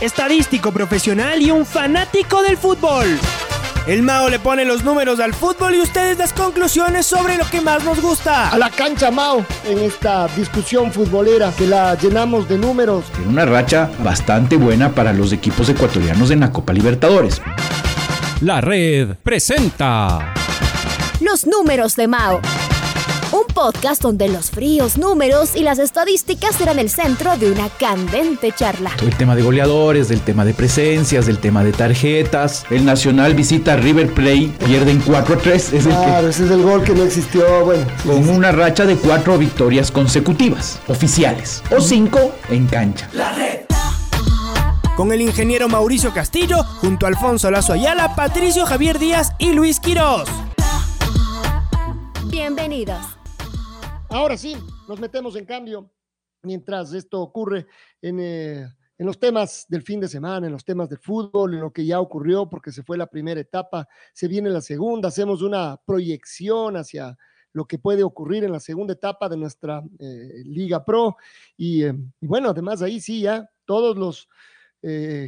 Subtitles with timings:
[0.00, 3.06] estadístico profesional y un fanático del fútbol.
[3.86, 7.60] El Mao le pone los números al fútbol y ustedes las conclusiones sobre lo que
[7.60, 8.50] más nos gusta.
[8.50, 13.04] A la cancha Mao en esta discusión futbolera que la llenamos de números.
[13.12, 17.40] Tiene una racha bastante buena para los equipos ecuatorianos en la Copa Libertadores.
[18.42, 20.34] La red presenta
[21.20, 22.40] Los números de Mao.
[23.32, 28.50] Un podcast donde los fríos números y las estadísticas serán el centro de una candente
[28.50, 28.90] charla.
[29.00, 32.64] El tema de goleadores, del tema de presencias, del tema de tarjetas.
[32.70, 35.54] El Nacional visita a River Plate, pierden 4-3.
[35.54, 37.64] Es el Claro, ese es el gol que no existió.
[37.64, 43.08] Bueno, sí, con sí, una racha de cuatro victorias consecutivas, oficiales, o cinco en cancha.
[44.96, 49.78] Con el ingeniero Mauricio Castillo, junto a Alfonso Lazo Ayala, Patricio Javier Díaz y Luis
[49.78, 50.28] Quirós.
[52.24, 53.19] Bienvenidos.
[54.12, 54.56] Ahora sí,
[54.88, 55.88] nos metemos en cambio
[56.42, 57.68] mientras esto ocurre
[58.02, 58.66] en, eh,
[58.98, 61.86] en los temas del fin de semana, en los temas del fútbol, en lo que
[61.86, 66.76] ya ocurrió porque se fue la primera etapa, se viene la segunda, hacemos una proyección
[66.76, 67.16] hacia
[67.52, 71.16] lo que puede ocurrir en la segunda etapa de nuestra eh, Liga Pro.
[71.56, 74.28] Y, eh, y bueno, además ahí sí ya todos los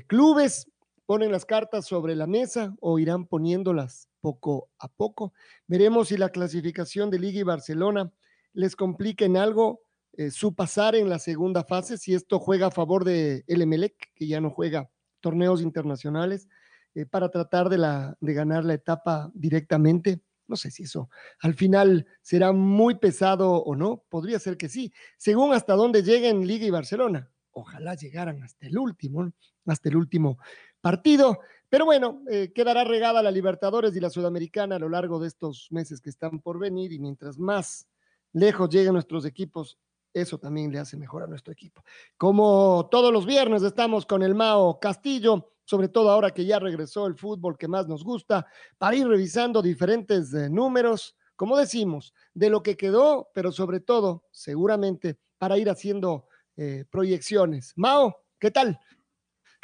[0.08, 0.66] clubes
[1.04, 5.34] ponen las cartas sobre la mesa o irán poniéndolas poco a poco.
[5.68, 8.10] Veremos si la clasificación de Liga y Barcelona
[8.52, 9.82] les complica en algo
[10.14, 14.12] eh, su pasar en la segunda fase, si esto juega a favor de el Emelec,
[14.14, 16.48] que ya no juega torneos internacionales,
[16.94, 20.20] eh, para tratar de, la, de ganar la etapa directamente.
[20.46, 21.08] No sé si eso
[21.40, 26.46] al final será muy pesado o no, podría ser que sí, según hasta dónde lleguen
[26.46, 27.30] Liga y Barcelona.
[27.52, 29.32] Ojalá llegaran hasta el último,
[29.66, 30.38] hasta el último
[30.82, 31.40] partido.
[31.70, 35.68] Pero bueno, eh, quedará regada la Libertadores y la Sudamericana a lo largo de estos
[35.70, 37.88] meses que están por venir y mientras más
[38.32, 39.78] lejos lleguen nuestros equipos,
[40.12, 41.82] eso también le hace mejor a nuestro equipo.
[42.16, 47.06] Como todos los viernes estamos con el Mao Castillo, sobre todo ahora que ya regresó
[47.06, 48.46] el fútbol que más nos gusta,
[48.78, 54.24] para ir revisando diferentes eh, números, como decimos, de lo que quedó, pero sobre todo,
[54.30, 56.26] seguramente, para ir haciendo
[56.56, 57.72] eh, proyecciones.
[57.76, 58.78] Mao, ¿qué tal?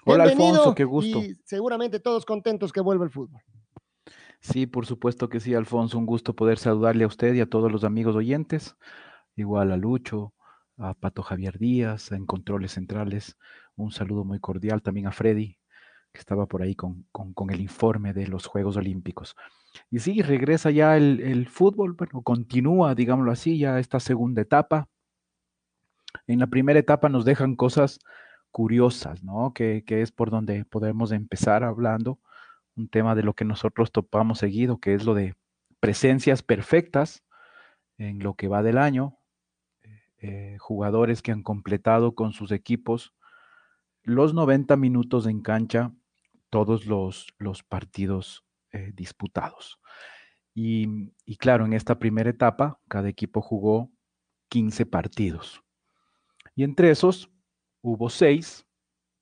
[0.05, 1.19] Hola Bienvenido Alfonso, qué gusto.
[1.19, 3.43] Y seguramente todos contentos que vuelva el fútbol.
[4.41, 7.71] Sí, por supuesto que sí, Alfonso, un gusto poder saludarle a usted y a todos
[7.73, 8.77] los amigos oyentes,
[9.37, 10.33] igual a Lucho,
[10.79, 13.37] a Pato Javier Díaz, en Controles Centrales,
[13.77, 15.59] un saludo muy cordial también a Freddy,
[16.13, 19.35] que estaba por ahí con, con- el informe de los Juegos Olímpicos.
[19.91, 24.89] Y sí, regresa ya el, el fútbol, bueno, continúa, digámoslo así, ya esta segunda etapa.
[26.27, 27.99] En la primera etapa nos dejan cosas
[28.51, 29.53] curiosas, ¿no?
[29.53, 32.19] Que, que es por donde podemos empezar hablando
[32.79, 35.35] un tema de lo que nosotros topamos seguido, que es lo de
[35.81, 37.25] presencias perfectas
[37.99, 39.19] en lo que va del año,
[40.21, 43.15] eh, jugadores que han completado con sus equipos
[44.03, 45.93] los 90 minutos en cancha,
[46.51, 49.79] todos los, los partidos eh, disputados.
[50.55, 53.93] Y, y claro, en esta primera etapa, cada equipo jugó
[54.49, 55.63] 15 partidos.
[56.55, 57.31] Y entre esos
[57.83, 58.67] hubo seis,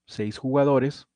[0.06, 1.08] seis jugadores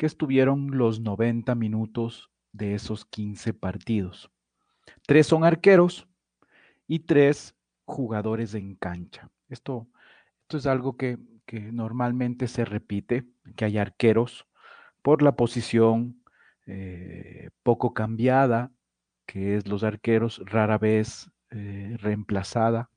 [0.00, 4.30] que estuvieron los 90 minutos de esos 15 partidos.
[5.06, 6.08] Tres son arqueros
[6.88, 9.30] y tres jugadores en cancha.
[9.50, 9.88] Esto,
[10.40, 14.46] esto es algo que, que normalmente se repite, que hay arqueros
[15.02, 16.24] por la posición
[16.64, 18.72] eh, poco cambiada,
[19.26, 22.88] que es los arqueros, rara vez eh, reemplazada.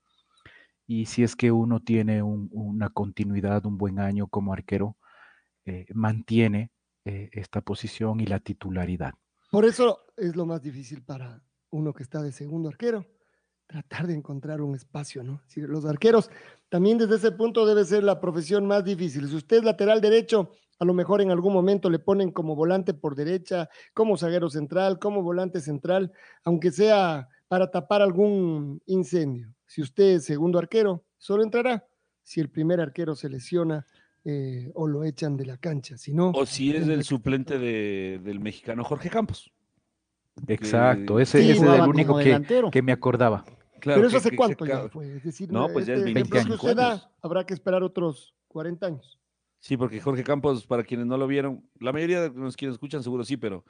[0.88, 4.96] Y si es que uno tiene un- una continuidad, un buen año como arquero,
[5.66, 6.72] eh, mantiene
[7.06, 9.14] eh, esta posición y la titularidad.
[9.52, 13.06] Por eso es lo más difícil para uno que está de segundo arquero,
[13.68, 15.42] tratar de encontrar un espacio, ¿no?
[15.48, 16.30] Si los arqueros
[16.70, 19.28] también desde ese punto debe ser la profesión más difícil.
[19.28, 22.94] Si usted es lateral derecho, a lo mejor en algún momento le ponen como volante
[22.94, 26.12] por derecha, como zaguero central, como volante central,
[26.44, 29.54] aunque sea para tapar algún incendio.
[29.66, 31.86] Si usted es segundo arquero, solo entrará
[32.22, 33.86] si el primer arquero se lesiona
[34.26, 35.98] eh, o lo echan de la cancha.
[35.98, 39.52] Si no, O si es el suplente de- del mexicano Jorge Campos.
[40.48, 43.44] Exacto, ese, Sí, ese es el único que, que me acordaba.
[43.80, 45.18] Claro, Pero eso que- hace cuánto ya fue.
[45.18, 47.10] Es decir, No, pues ya es este 20 que usted da, años.
[47.22, 49.20] habrá que esperar otros 40 años.
[49.60, 52.74] Sí, porque Jorge Campos, para quienes no lo vieron, la mayoría de los que nos
[52.76, 53.64] escuchan seguro sí, pero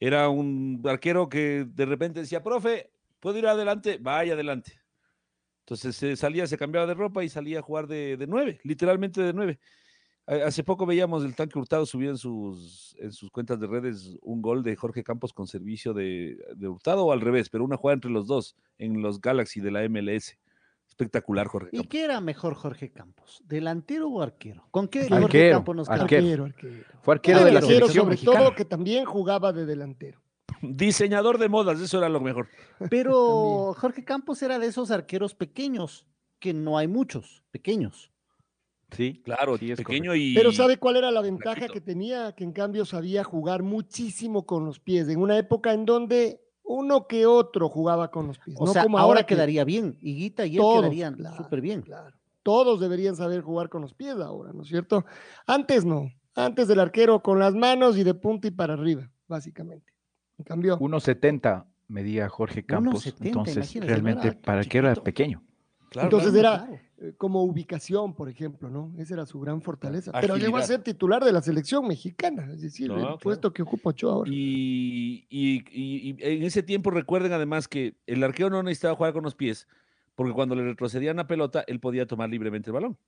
[0.00, 3.98] era un arquero que de repente decía, profe, ¿puedo ir adelante?
[4.00, 4.72] Vaya adelante.
[5.60, 9.20] Entonces se salía, se cambiaba de ropa y salía a jugar de, de nueve, literalmente
[9.20, 9.58] de nueve.
[10.26, 14.16] Ha- Hace poco veíamos el tanque Hurtado subió en sus, en sus cuentas de redes
[14.22, 17.76] un gol de Jorge Campos con servicio de, de Hurtado o al revés, pero una
[17.76, 20.36] jugada entre los dos en los Galaxy de la MLS.
[20.88, 21.68] espectacular, Jorge.
[21.72, 21.90] ¿Y Campos.
[21.90, 23.42] qué era mejor Jorge Campos?
[23.46, 24.66] ¿Delantero o arquero?
[24.70, 26.44] ¿Con qué Jorge Arquero, Campos nos arquero.
[26.44, 26.84] Arquero, arquero.
[27.02, 28.38] Fue arquero Era de la arquero, selección sobre mexicana.
[28.38, 30.20] todo que también jugaba de delantero.
[30.62, 32.48] Diseñador de modas, eso era lo mejor.
[32.90, 36.06] Pero Jorge Campos era de esos arqueros pequeños,
[36.38, 38.10] que no hay muchos, pequeños.
[38.92, 40.34] Sí, Claro, Sí, es pequeño y.
[40.34, 42.32] Pero ¿sabe cuál era la ventaja que tenía?
[42.32, 47.06] Que en cambio sabía jugar muchísimo con los pies, en una época en donde uno
[47.06, 48.56] que otro jugaba con los pies.
[48.60, 49.96] O no sea, como ahora que quedaría bien.
[50.00, 51.82] Higuita y él todos, quedarían claro, súper bien.
[51.82, 52.14] Claro.
[52.42, 55.04] Todos deberían saber jugar con los pies ahora, ¿no es cierto?
[55.46, 56.10] Antes no.
[56.34, 59.92] Antes del arquero con las manos y de punta y para arriba, básicamente.
[60.38, 63.06] En cambio, 1.70 medía Jorge Campos.
[63.06, 65.04] 1.70, entonces, realmente era para arquero era chiquito.
[65.04, 65.42] pequeño.
[65.90, 66.56] Claro, entonces claro.
[66.56, 66.85] era Claro.
[67.18, 68.94] Como ubicación, por ejemplo, ¿no?
[68.98, 70.12] Esa era su gran fortaleza.
[70.20, 73.18] Pero llegó a ser titular de la selección mexicana, es decir, No, el claro.
[73.18, 74.30] puesto que ocupa Ochoa ahora.
[74.32, 79.12] Y, y- y- y en ese tiempo recuerden además que el arquero no necesitaba jugar
[79.12, 79.68] con los pies,
[80.14, 82.98] porque cuando le retrocedían la pelota, él podía tomar libremente el balón.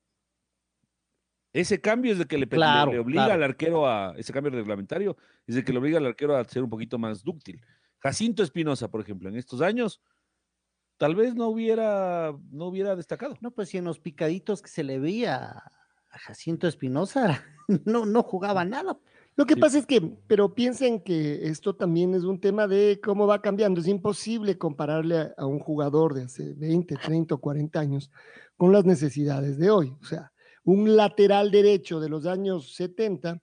[1.55, 3.34] Ese cambio es de que le, pe- le- Claro, le obliga claro.
[3.34, 6.62] al arquero a, ese cambio reglamentario, es de que le obliga al arquero a ser
[6.62, 7.61] un poquito más dúctil.
[8.00, 10.00] Jacinto Espinosa, por ejemplo, en estos años,
[10.99, 13.37] tal vez no hubiera, no hubiera destacado.
[13.41, 15.47] No, pues si en los picaditos que se le veía
[16.11, 17.43] a Jacinto Espinosa,
[17.85, 18.99] no, no jugaba nada.
[19.37, 19.61] Lo que Sí.
[19.61, 23.81] pasa es que, pero piensen que esto también es un tema de cómo va cambiando.
[23.81, 28.11] Es imposible compararle a, a un jugador de hace 20, 30 o 40 años
[28.56, 29.97] con las necesidades de hoy.
[30.03, 30.33] O sea,
[30.65, 33.41] un lateral derecho de los años 70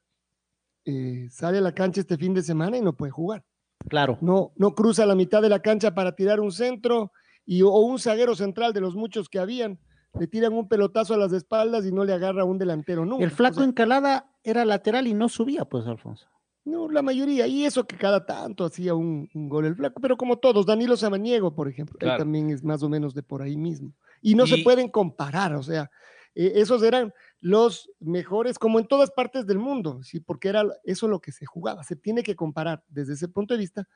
[0.86, 3.44] eh, sale a la cancha este fin de semana y no puede jugar.
[3.88, 4.18] Claro.
[4.22, 7.12] No, no cruza la mitad de la cancha para tirar un centro
[7.46, 9.80] y, o un zaguero central de los muchos que habían.
[10.18, 13.26] Le tiran un pelotazo a las espaldas y no le agarra a un delantero nunca.
[13.26, 16.26] El O flaco sea, Encalada era lateral y no subía, pues, Alfonso.
[16.64, 20.18] No, la mayoría, y eso que cada tanto hacía un, un gol el flaco, pero
[20.18, 22.20] como todos, Danilo Samaniego, por ejemplo, él Claro.
[22.20, 23.94] también es más o menos de por ahí mismo.
[24.22, 25.92] Y no se pueden comparar, o sea,
[26.34, 31.08] eh, esos eran los mejores, como en todas partes del mundo, sí, porque era eso
[31.08, 31.84] lo que se jugaba.
[31.84, 33.88] Se tiene que comparar desde ese punto de vista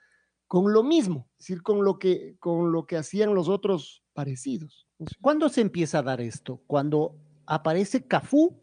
[0.50, 4.88] con lo mismo, es decir, con lo que, con lo que hacían los otros parecidos.
[5.22, 6.63] ¿Cuándo se empieza a dar esto?
[6.66, 7.16] Cuando
[7.46, 8.60] aparece Cafú.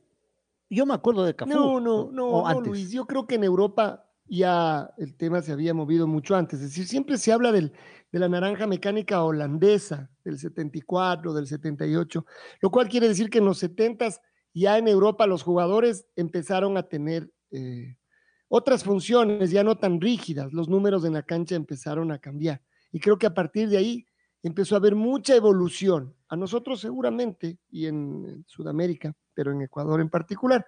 [0.68, 1.52] Yo me acuerdo de Cafú.
[1.52, 2.66] No, no, no, o no, antes.
[2.66, 2.90] Luis.
[2.90, 6.60] Yo creo que en Europa ya el tema se había movido mucho antes.
[6.60, 7.72] Es decir, siempre se habla del,
[8.10, 12.26] de la naranja mecánica holandesa del 74, del 78,
[12.62, 14.08] lo cual quiere decir que en los 70
[14.52, 17.96] ya en Europa los jugadores empezaron a tener eh,
[18.48, 20.52] otras funciones ya no tan rígidas.
[20.52, 22.62] Los números en la cancha empezaron a cambiar.
[22.93, 24.06] Y creo que a partir de ahí
[24.43, 26.14] empezó a haber mucha evolución.
[26.28, 30.64] A nosotros seguramente, y en Sudamérica, pero en Ecuador en particular,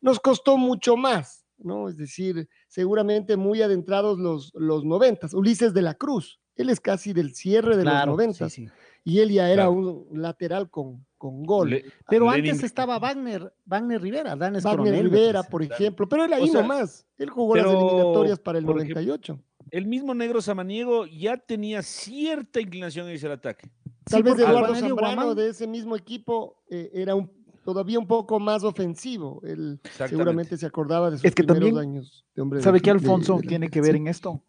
[0.00, 1.88] nos costó mucho más, ¿no?
[1.88, 5.34] Es decir, seguramente muy adentrados los, los noventas.
[5.34, 8.72] Ulises de la Cruz, él es casi del cierre de Claro, los noventas, sí, sí.
[9.06, 9.72] Y él ya era Claro.
[9.72, 11.70] un lateral con, con gol.
[11.70, 16.24] Le- Pero Lenin- antes estaba Wagner, Wagner Rivera, Danes Wagner Coronel, Rivera, por ejemplo, pero
[16.24, 19.38] él ahí O sea, nomás, él jugó las eliminatorias para el por ejemplo, 98.
[19.70, 23.70] el mismo negro Samaniego ya tenía cierta inclinación a irse al ataque.
[24.04, 27.30] Tal Sí, vez Eduardo Zambrano de ese mismo equipo eh, era un,
[27.64, 29.40] todavía un poco más ofensivo.
[29.44, 32.80] Él seguramente se acordaba de sus Es que primeros también, años de hombre de ¿Sabe
[32.80, 33.96] qué, de- Alfonso, de tiene que ver Sí.
[33.98, 34.42] en esto?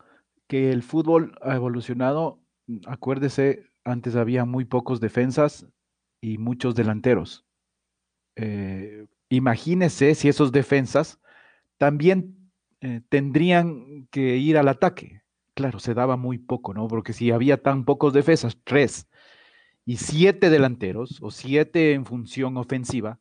[0.47, 2.39] Que el fútbol ha evolucionado.
[2.85, 5.65] Acuérdese, antes había muy pocos defensas
[6.21, 7.45] y muchos delanteros.
[8.35, 11.19] Eh, imagínese si esos defensas
[11.77, 12.51] también
[12.81, 15.21] eh, tendrían que ir al ataque.
[15.53, 16.87] Claro, se daba muy poco, ¿no?
[16.87, 19.07] Porque si había tan pocos defensas, tres
[19.85, 23.19] y siete delanteros o siete en función ofensiva,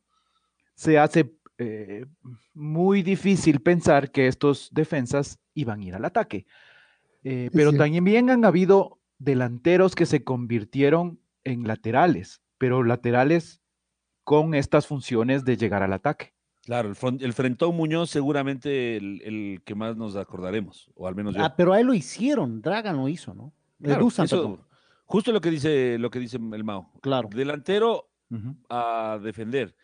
[0.75, 2.05] se hace eh,
[2.53, 6.45] muy difícil pensar que estos defensas iban a ir al ataque.
[7.23, 13.61] Eh, pero también han habido delanteros que se convirtieron en laterales, pero laterales
[14.23, 16.33] con estas funciones de llegar al ataque.
[16.63, 21.15] Claro, el, fron- el Frentón Muñoz seguramente el, el que más nos acordaremos, o al
[21.15, 21.43] menos yo.
[21.43, 23.53] Ah, pero a él lo hicieron, Dragan lo hizo, ¿no?
[23.81, 24.43] Claro, eso-
[25.05, 26.91] justo lo que dice lo que dice el Mao.
[27.01, 27.29] Claro.
[27.33, 28.09] Delantero
[28.69, 29.75] a defender.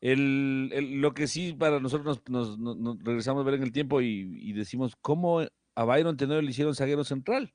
[0.00, 3.62] El, el- lo que sí para nosotros nos, nos- nos- nos regresamos a ver en
[3.62, 5.40] el tiempo y, y decimos cómo
[5.76, 7.54] a Byron Tenorio le hicieron zaguero central.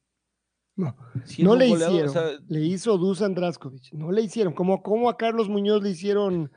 [0.75, 0.95] No,
[1.39, 5.09] no le goleador, o hicieron, sea, le hizo Dusan Draskovic, no le hicieron, como, como
[5.09, 6.51] a Carlos Muñoz le hicieron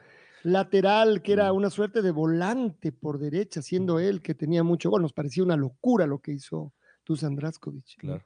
[0.44, 5.02] lateral, que era una suerte de volante por derecha, siendo él que tenía mucho gol,
[5.02, 6.72] nos parecía una locura lo que hizo
[7.04, 7.96] Dusan Draskovic.
[7.98, 8.22] Claro.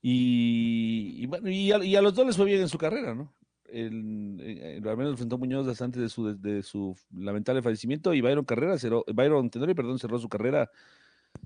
[0.00, 3.14] Y, y bueno, y a, y a los dos les fue bien en su carrera,
[3.14, 3.34] ¿no?
[3.64, 8.14] El, eh, al menos enfrentó Muñoz hasta antes de su, de, de su lamentable fallecimiento
[8.14, 10.70] y Byron Carrera cerró, Byron Tenorio, perdón, cerró su carrera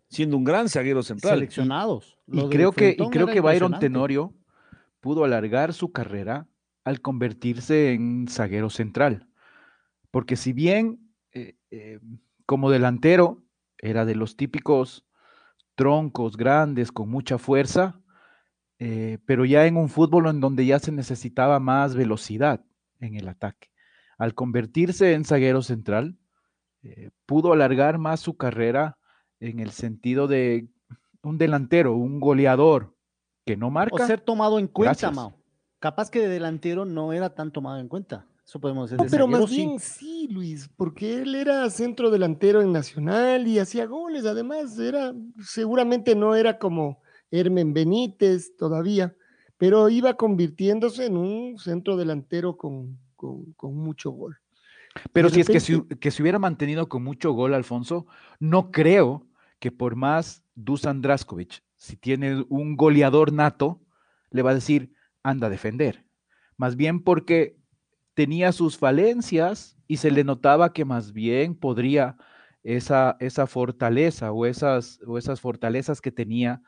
[0.09, 1.35] siendo un gran zaguero central.
[1.35, 2.17] Seleccionados.
[2.27, 3.79] Y creo que, y creo que Byron.
[3.79, 4.33] Tenorio
[5.01, 6.47] pudo alargar su carrera
[6.85, 9.29] al convertirse en zaguero central.
[10.11, 11.99] Porque si bien eh, eh,
[12.47, 13.43] como delantero
[13.79, 15.05] era de los típicos
[15.75, 18.01] troncos grandes con mucha fuerza,
[18.79, 22.65] eh, pero ya en un fútbol en donde ya se necesitaba más velocidad
[23.01, 23.71] en el ataque.
[24.17, 26.17] Al convertirse en zaguero central,
[27.27, 28.99] pudo alargar más su carrera
[29.49, 30.69] en el sentido de
[31.23, 32.95] un delantero, un goleador
[33.45, 34.03] que no marca.
[34.03, 35.35] O ser tomado en cuenta, Mao.
[35.79, 38.27] Capaz que de delantero no era tan tomado en cuenta.
[38.47, 39.05] Eso podemos decir.
[39.05, 43.87] No, pero más bien sí, Luis, porque él era centro delantero en Nacional y hacía
[43.87, 44.25] goles.
[44.27, 49.15] Además, era seguramente no era como Hermen Benítez todavía,
[49.59, 54.39] pero iba convirtiéndose en un centro delantero con, con, mucho gol.
[55.13, 58.07] Pero si es que, si, que se hubiera mantenido con mucho gol, Alfonso,
[58.39, 59.27] no creo
[59.65, 63.81] que por más Dusan Draskovic, si tiene un goleador nato,
[64.29, 64.93] le va a decir,
[65.23, 66.05] anda a defender.
[66.59, 67.57] Más bien porque
[68.13, 72.19] tenía sus falencias y se le notaba que más bien podría
[72.63, 76.61] esa, esa fortaleza o esas, o esas fortalezas que tenía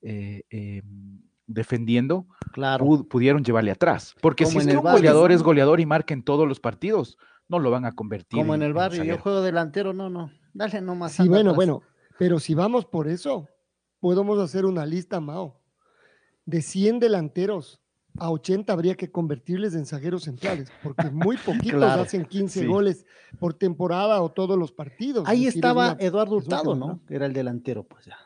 [0.00, 3.04] eh, em, defendiendo, claro.
[3.10, 4.14] pudieron llevarle atrás.
[4.20, 7.18] Porque si es un goleador es goleador y marca en todos los partidos,
[7.48, 8.38] no lo van a convertir.
[8.38, 11.14] Como en, el barrio, yo juego delantero, no, no, dale nomás.
[11.14, 11.82] Sí, bueno, bueno,
[12.18, 13.48] pero si vamos por eso,
[14.00, 15.60] podemos hacer una lista, Mao,
[16.44, 17.80] de 100 delanteros.
[18.16, 23.04] A 80 habría que convertirles en zagueros centrales, porque muy poquitos hacen 15 goles
[23.40, 25.26] por temporada o todos los partidos.
[25.26, 27.00] Ahí estaba Eduardo Hurtado, ¿no?
[27.08, 28.16] Era el delantero, pues ya.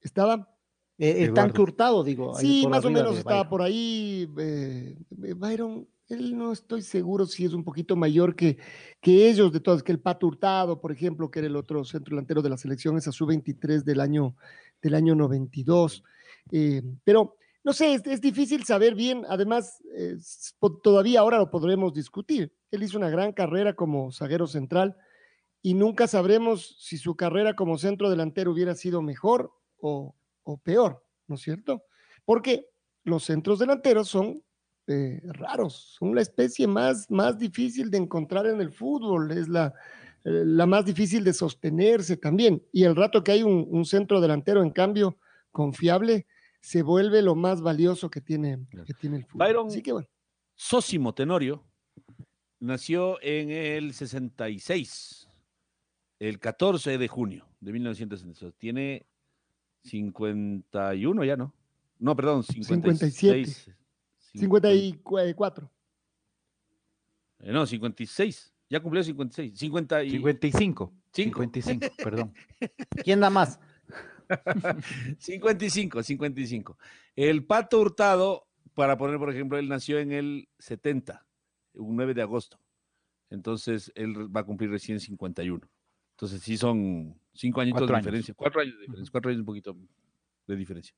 [0.00, 0.48] ¿Estaba?
[0.96, 2.36] Eh, eh tanque Hurtado, digo.
[2.36, 4.30] Sí, más o menos estaba por ahí.
[4.38, 8.58] Eh, Byron, él no estoy seguro si es un poquito mayor que,
[9.00, 12.14] que ellos, de todas, que el Pato Hurtado, por ejemplo, que era el otro centro
[12.14, 14.36] delantero de la selección, esa sub-23 del año,
[14.80, 16.04] del año 92.
[16.50, 19.82] Eh, pero, no sé, es, difícil saber bien, además,
[20.82, 22.52] todavía ahora lo podremos discutir.
[22.70, 24.96] Él hizo una gran carrera como zaguero central
[25.62, 31.04] y nunca sabremos si su carrera como centro delantero hubiera sido mejor o, o peor,
[31.28, 31.84] ¿no es cierto?
[32.24, 32.66] Porque
[33.04, 34.42] los centros delanteros son
[34.92, 39.74] eh, raros, son la especie más, más difícil de encontrar en el fútbol, es la,
[40.24, 42.62] eh, la más difícil de sostenerse también.
[42.72, 45.18] Y el rato que hay un, centro delantero, en cambio,
[45.50, 46.26] confiable,
[46.60, 49.46] se vuelve lo más valioso que tiene, que tiene el fútbol.
[49.46, 50.08] Byron Así que bueno.
[50.54, 51.64] Sósimo Tenorio
[52.60, 55.28] nació en el 66,
[56.20, 58.54] el 14 de junio de 1966.
[58.58, 59.06] Tiene
[59.82, 61.52] 51 ya, ¿no?
[61.98, 63.70] No, perdón, 56,
[64.34, 65.70] 54.
[67.40, 68.54] Eh, no, 56.
[68.68, 69.58] Ya cumplió 56.
[69.58, 70.10] 50 y...
[70.10, 70.94] 55.
[71.12, 72.32] 55, perdón.
[73.04, 73.60] ¿Quién da más?
[75.18, 76.78] 55, 55.
[77.14, 81.26] El Pato Hurtado, para poner, por ejemplo, él nació en el 70,
[81.74, 82.58] un 9 de agosto.
[83.28, 85.68] Entonces, él va a cumplir recién 51.
[86.12, 88.34] Entonces, sí son cinco añitos de diferencia.
[88.34, 89.10] Cuatro años de diferencia.
[89.10, 89.76] Cuatro años un poquito
[90.46, 90.94] de diferencia.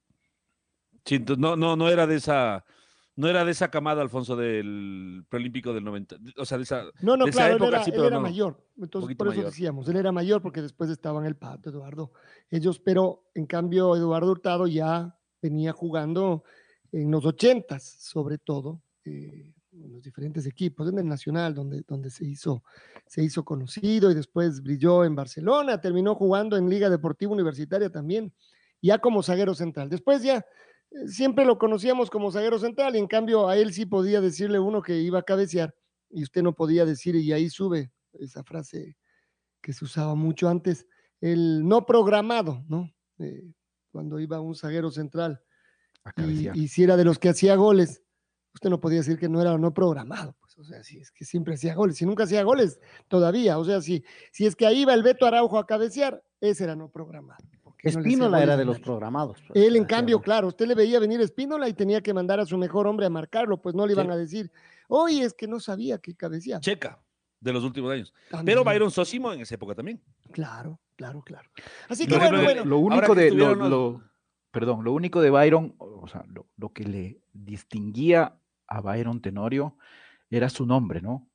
[1.04, 2.64] Sí, entonces, no, no, no era de esa
[3.16, 6.16] no era de esa camada, Alfonso, del preolímpico del 90.
[6.36, 8.64] O sea, de esa, no, no, de claro, época, él era, él era mayor.
[8.76, 12.12] Entonces, por eso decíamos, él era mayor porque después estaban el Pato, Eduardo.
[12.50, 16.42] Ellos, pero en cambio, Eduardo Hurtado ya venía jugando
[16.90, 22.10] en los ochentas, sobre todo, eh, en los diferentes equipos, en el Nacional, donde, donde
[22.10, 22.62] se, hizo,
[23.06, 28.32] se hizo conocido y después brilló en Barcelona, terminó jugando en Liga Deportiva Universitaria también,
[28.80, 29.88] ya como zaguero central.
[29.88, 30.44] Después ya
[31.06, 34.82] siempre lo conocíamos como zaguero central y en cambio a él sí podía decirle uno
[34.82, 35.74] que iba a cabecear
[36.10, 38.96] y usted no podía decir, y ahí sube esa frase
[39.60, 40.86] que se usaba mucho antes,
[41.20, 42.92] el no programado, ¿no?
[43.18, 43.52] Eh,
[43.90, 45.40] cuando iba un zaguero central
[46.16, 48.02] y, y, si era de los que hacía goles,
[48.52, 51.24] usted no podía decir que no era no programado, pues, o sea, si es que
[51.24, 54.82] siempre hacía goles, si nunca hacía goles todavía, o sea, si, si es que ahí
[54.82, 57.44] iba el Beto Araujo a cabecear, ese era no programado.
[57.84, 59.38] Espínola era de los programados.
[59.46, 62.46] Pues, Él, en cambio, claro, usted le veía venir Espínola y tenía que mandar a
[62.46, 64.50] su mejor hombre a marcarlo, pues no le iban a decir,
[64.88, 66.60] oye, es que no sabía que cabecía.
[66.60, 67.00] Checa,
[67.40, 68.14] de los últimos años.
[68.44, 70.02] Pero Byron Sosimo en esa época también.
[70.32, 71.48] Claro, claro, claro.
[71.88, 72.64] Así que bueno, bueno.
[72.64, 74.02] Lo único de, lo,
[74.50, 76.24] perdón, lo único de Byron, o sea,
[76.56, 79.76] lo, que le distinguía a Byron Tenorio
[80.30, 81.28] era su nombre, ¿no?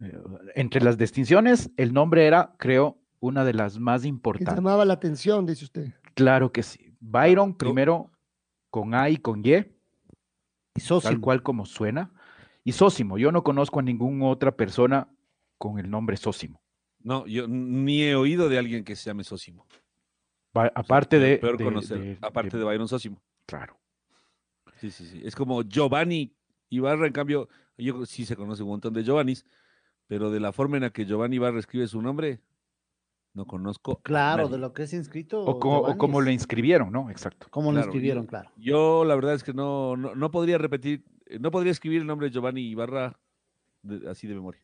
[0.00, 0.16] Eh,
[0.54, 4.54] entre las distinciones, el nombre era, creo, una de las más importantes.
[4.54, 5.92] Que llamaba la atención, dice usted.
[6.14, 6.94] Claro que sí.
[7.00, 8.10] Byron, primero
[8.70, 12.12] con A y con Y, y tal cual como suena.
[12.64, 15.08] Y Sósimo, yo no conozco a ninguna otra persona
[15.56, 16.60] con el nombre Sósimo.
[17.00, 19.66] No, yo ni he oído de alguien que se llame Sósimo.
[20.52, 21.34] aparte de,
[22.20, 23.22] aparte de, Byron Sósimo.
[23.46, 23.78] Claro.
[24.80, 25.22] Sí, sí, sí.
[25.24, 26.34] Es como Giovanni
[26.68, 29.46] Ibarra, en cambio, Yo sí se conoce un montón de Giovannis,
[30.06, 32.40] pero de la forma en la que Giovanni Barra escribe su nombre,
[33.38, 34.00] no conozco.
[34.02, 35.40] Claro, de lo que es inscrito.
[35.42, 35.58] O,
[35.96, 37.08] como lo inscribieron, ¿no?
[37.08, 37.46] Exacto.
[37.50, 38.50] Como lo inscribieron, claro.
[38.56, 41.04] Yo la verdad es que no, no, podría repetir,
[41.38, 43.16] no podría escribir el nombre de Giovanni Ibarra
[44.10, 44.60] así de memoria.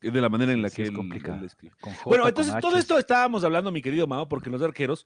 [0.00, 1.44] De la manera en la que es complicado.
[1.44, 1.74] escribe.
[2.06, 5.04] bueno, entonces todo esto estábamos hablando, mi querido Mao, porque los arqueros,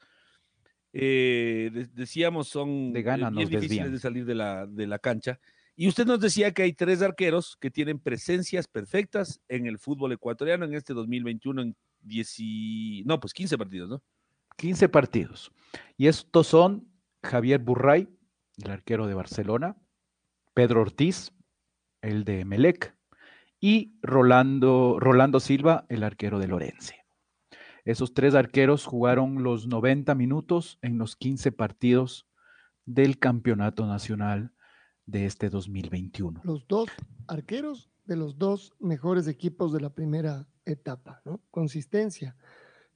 [0.92, 5.40] eh, decíamos, son de gana, bien difíciles de salir de la, de la cancha.
[5.74, 10.12] Y usted nos decía que hay tres arqueros que tienen presencias perfectas en el fútbol
[10.12, 14.02] ecuatoriano en este 2021 en 10 no, pues 15 partidos, ¿no?
[14.56, 15.52] 15 partidos.
[15.96, 16.88] Y estos son
[17.22, 18.08] Javier Burray,
[18.62, 19.76] el arquero de Barcelona,
[20.54, 21.32] Pedro Ortiz,
[22.02, 22.96] el de Melec,
[23.60, 27.04] y Rolando, Rolando Silva, el arquero de Lorense.
[27.84, 32.26] Esos tres arqueros jugaron los 90 minutos en los 15 partidos
[32.86, 34.52] del Campeonato Nacional
[35.06, 36.42] de este 2021.
[36.44, 36.88] Los dos
[37.26, 41.22] arqueros de los dos mejores equipos de la primera etapa.
[41.50, 42.36] Consistencia.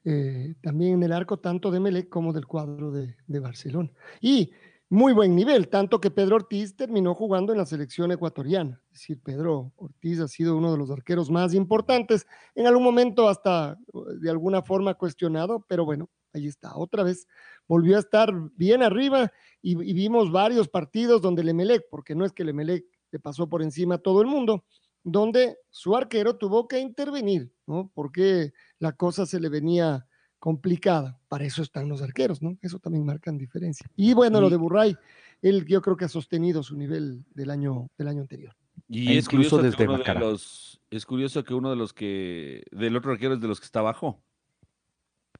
[0.04, 3.90] Eh, también en el arco tanto de Melec como del cuadro de, Barcelona.
[4.20, 4.50] Y
[4.88, 8.80] muy buen nivel, tanto que Pedro Ortiz terminó jugando en la selección ecuatoriana.
[8.86, 13.28] Es decir, Pedro Ortiz ha sido uno de los arqueros más importantes, en algún momento
[13.28, 13.76] hasta
[14.20, 17.26] de alguna forma cuestionado, pero bueno, ahí está, otra vez
[17.66, 22.32] volvió a estar bien arriba y, vimos varios partidos donde el Emelec, porque no es
[22.32, 24.64] que el Emelec le pasó por encima a todo el mundo,
[25.04, 27.90] donde su arquero tuvo que intervenir, ¿no?
[27.94, 30.06] Porque la cosa se le venía
[30.38, 31.18] complicada.
[31.28, 32.56] Para eso están los arqueros, ¿no?
[32.62, 33.90] Eso también marca diferencia.
[33.96, 34.96] Y bueno, lo de Burray,
[35.42, 38.54] él yo creo que ha sostenido su nivel del año, del año anterior.
[38.88, 42.96] Y e es curioso desde de los, es curioso que uno de los que, del
[42.96, 44.22] otro arquero es de los que está abajo.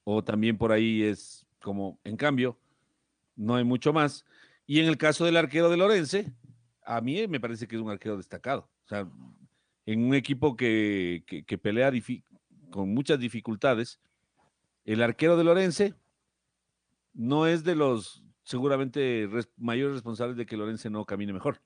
[0.05, 2.59] O también por ahí es como, en cambio,
[3.37, 4.25] no hay mucho más.
[4.67, 6.33] Y en el caso del arquero de Lorense,
[6.85, 8.69] a mí me parece que es un arquero destacado.
[8.85, 9.09] O sea,
[9.89, 11.25] en un equipo que,
[11.63, 11.91] pelea
[12.71, 13.99] con muchas dificultades,
[14.85, 15.95] el arquero de Lorense
[17.15, 21.63] no es de los seguramente mayores responsables de que Lorense no camine mejor.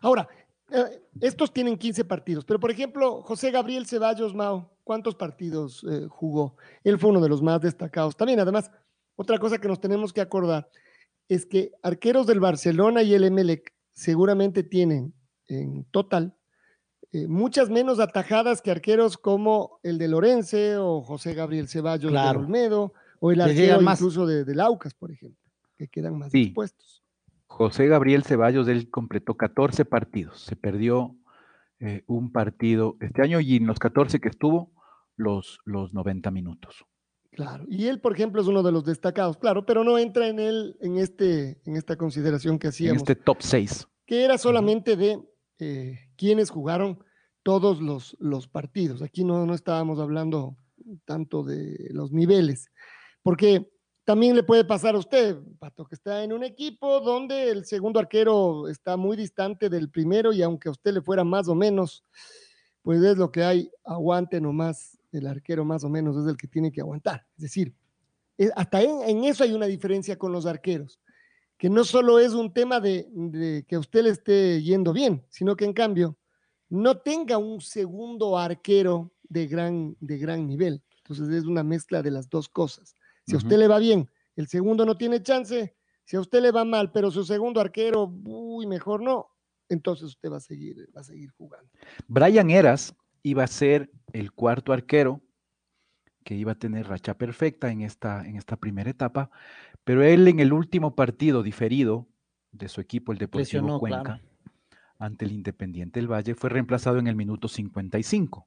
[0.00, 0.28] Ahora,
[0.72, 6.08] eh, estos tienen 15 partidos, pero por ejemplo, José Gabriel Ceballos Mao, ¿cuántos partidos eh,
[6.08, 6.56] jugó?
[6.82, 8.16] Él fue uno de los más destacados.
[8.16, 8.72] También, además,
[9.14, 10.68] otra cosa que nos tenemos que acordar
[11.28, 15.14] es que arqueros del Barcelona y el Emelec seguramente tienen
[15.46, 16.36] en total
[17.14, 22.18] eh, muchas menos atajadas que arqueros como el de Lorense o José Gabriel Ceballos de
[22.18, 25.40] Olmedo o el arquero incluso de, de, Laucas, por ejemplo,
[25.78, 27.04] que quedan más expuestos.
[27.46, 31.14] José Gabriel Ceballos, él completó 14 partidos, se perdió
[31.78, 34.72] eh, un partido este año y en los 14 que estuvo,
[35.14, 36.84] los, los 90 minutos.
[37.30, 40.40] Claro, y él, por ejemplo, es uno de los destacados, claro, pero no entra en
[40.40, 43.02] él, en, este, en esta consideración que hacíamos.
[43.02, 43.86] En este top 6.
[44.04, 45.20] Que era solamente de
[45.60, 47.02] eh, quienes jugaron
[47.42, 49.02] todos los, los partidos.
[49.02, 50.56] Aquí no, no estábamos hablando
[51.04, 52.70] tanto de los niveles,
[53.22, 53.70] porque
[54.04, 57.98] también le puede pasar a usted, Pato, que está en un equipo donde el segundo
[57.98, 62.04] arquero está muy distante del primero y aunque a usted le fuera más o menos,
[62.82, 66.48] pues es lo que hay, aguante nomás el arquero más o menos es el que
[66.48, 67.26] tiene que aguantar.
[67.36, 67.74] Es decir,
[68.56, 71.00] hasta en, eso hay una diferencia con los arqueros,
[71.64, 75.56] que no solo es un tema de, que a usted le esté yendo bien, sino
[75.56, 76.18] que en cambio
[76.68, 80.82] no tenga un segundo arquero de gran, de gran nivel.
[80.98, 82.94] Entonces es una mezcla de las dos cosas.
[83.26, 85.74] Si a usted le va bien, el segundo no tiene chance.
[86.04, 89.30] Si a usted le va mal, pero su segundo arquero, uy, mejor no,
[89.70, 91.70] entonces usted va a seguir, va a seguir jugando.
[92.06, 95.22] Brian Eras iba a ser el cuarto arquero
[96.24, 99.30] que iba a tener racha perfecta en esta, en esta primera etapa,
[99.84, 102.08] pero él en el último partido diferido
[102.50, 104.20] de su equipo, el Deportivo Cuenca,
[104.98, 108.46] ante el Independiente del Valle, fue reemplazado en el minuto 55.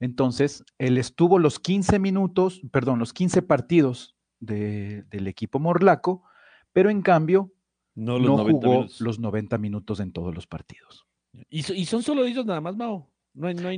[0.00, 6.24] Entonces, él estuvo los 15 minutos, perdón, los 15 partidos del equipo morlaco,
[6.72, 7.52] pero en cambio
[7.94, 11.06] no, jugó los 90 minutos en todos los partidos.
[11.50, 13.10] ¿Y, son solo ellos nada más, Mao?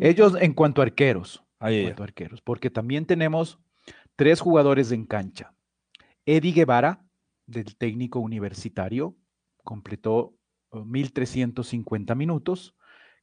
[0.01, 1.43] Ellos en cuanto a arqueros.
[1.63, 2.41] En cuanto a arqueros.
[2.41, 3.59] Porque también tenemos
[4.17, 5.55] tres jugadores en cancha.
[6.27, 7.05] Eddie Guevara,
[7.47, 9.17] del técnico universitario,
[9.65, 10.35] completó
[10.71, 12.75] 1.350 minutos,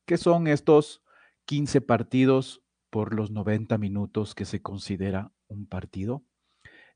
[0.05, 1.03] que son estos
[1.45, 6.23] 15 partidos por los 90 minutos que se considera un partido.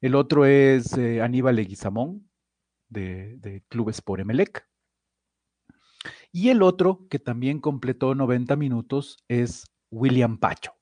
[0.02, 2.30] El otro es eh, Aníbal Leguizamón,
[2.90, 4.68] de, de Clubes por Emelec.
[6.32, 10.74] Y el otro, que también completó 90 minutos, es William Pacho,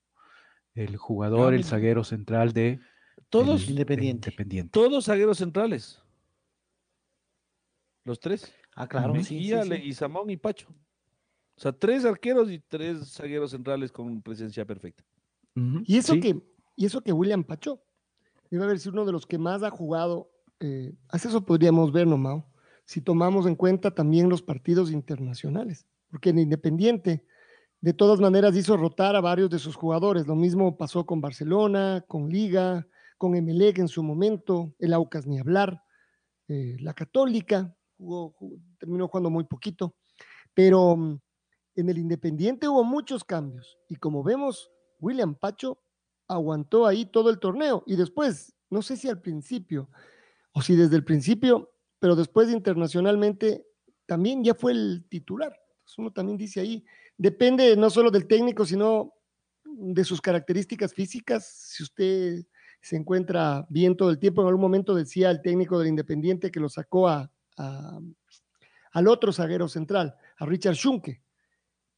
[0.76, 2.80] el jugador, el zaguero central de
[3.30, 4.32] todos independiente.
[4.72, 6.02] Todos zagueros centrales.
[8.04, 8.54] Los tres.
[8.76, 9.14] Ah, claro.
[9.24, 9.54] Sí,
[9.84, 10.70] y Samón y Pacho.
[11.56, 15.04] O sea, tres arqueros y tres zagueros centrales con presencia perfecta.
[15.86, 16.42] y, eso que,
[16.76, 17.82] y eso que William Pacho
[18.50, 20.32] debe haber sido uno de los que más ha jugado.
[20.60, 22.52] Eh, eso podríamos ver, ¿no,
[22.86, 25.86] Si tomamos en cuenta también los partidos internacionales.
[26.10, 27.26] Porque en Independiente,
[27.82, 30.28] de todas maneras, hizo rotar a varios de sus jugadores.
[30.28, 35.40] Lo mismo pasó con Barcelona, con Liga, con Emelec en su momento, el Aucas ni
[35.40, 35.82] hablar.
[36.48, 38.36] Eh, la Católica jugó,
[38.78, 39.96] terminó jugando muy poquito.
[40.54, 41.20] Pero mm,
[41.76, 45.82] en el Independiente hubo muchos cambios y como vemos, William Pacho
[46.28, 49.90] aguantó ahí todo el torneo y después, no sé si al principio
[50.54, 53.66] o si desde el principio, pero después internacionalmente
[54.06, 55.58] también ya fue el titular.
[55.98, 56.84] Uno también dice ahí,
[57.18, 59.14] depende no solo del técnico, sino
[59.64, 61.46] de sus características físicas.
[61.46, 62.46] Si usted
[62.82, 66.60] se encuentra bien todo el tiempo, en algún momento decía el técnico del Independiente que
[66.60, 67.32] lo sacó a,
[68.92, 71.22] al otro zaguero central, a Richard Schunke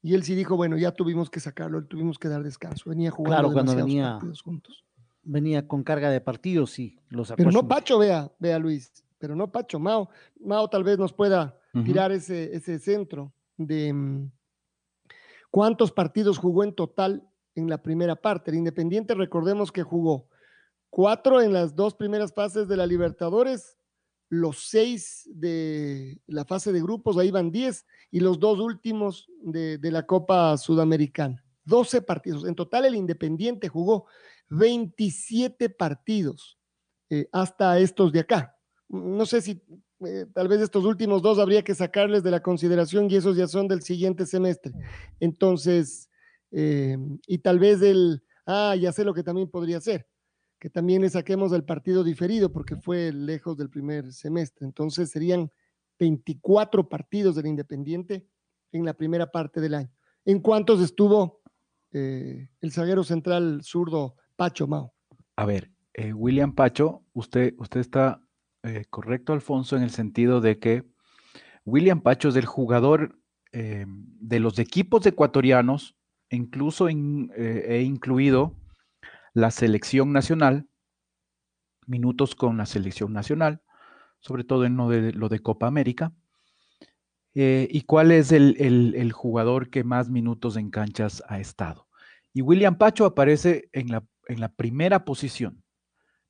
[0.01, 2.89] y él sí dijo, bueno, ya tuvimos que sacarlo, tuvimos que dar descanso.
[2.89, 4.83] Venía jugando claro, cuando venía, juntos.
[5.23, 7.37] Venía con carga de partidos, sí, lo sacó.
[7.37, 10.09] Pero no Pacho, vea, vea Luis, pero no Pacho, Mao.
[10.41, 14.31] Mao tal vez nos pueda tirar ese, ese centro de mm,
[15.51, 18.51] cuántos partidos jugó en total en la primera parte.
[18.51, 20.27] El Independiente, recordemos que jugó
[20.89, 23.77] cuatro en las dos primeras fases de la Libertadores
[24.33, 29.77] los seis de la fase de grupos, ahí van diez, y los dos últimos de,
[29.83, 31.45] la Copa Sudamericana.
[31.63, 32.45] Doce partidos.
[32.45, 34.07] En total, el Independiente jugó
[34.49, 36.57] 27 partidos
[37.11, 38.57] eh, hasta estos de acá.
[38.89, 39.61] No sé si
[40.07, 43.47] eh, tal vez estos últimos dos habría que sacarles de la consideración y esos ya
[43.47, 44.73] son del siguiente semestre.
[45.19, 46.09] Entonces,
[46.51, 50.07] eh, y tal vez el, ah, ya sé lo que también podría ser
[50.63, 54.65] que también le saquemos del partido diferido porque fue lejos del primer semestre.
[54.65, 55.51] Entonces serían
[55.99, 58.25] 24 partidos del Independiente
[58.71, 59.91] en la primera parte del año.
[60.23, 61.41] ¿En cuántos estuvo
[61.91, 64.93] eh, el zaguero central zurdo Pacho Mao?
[65.35, 65.69] A ver,
[66.15, 68.22] William Pacho, usted, usted está
[68.63, 70.83] eh, correcto, Alfonso, en el sentido de que
[71.65, 73.19] William Pacho es el jugador
[73.51, 75.95] de los equipos ecuatorianos,
[76.31, 78.55] incluso he incluido
[79.33, 80.67] la selección nacional,
[81.85, 83.61] minutos con la selección nacional,
[84.19, 86.13] sobre todo en lo de, Copa América.
[87.35, 91.87] Eh, ¿Y cuál es el, jugador que más minutos en canchas ha estado?
[92.31, 95.63] Y William Pacho aparece en la primera posición.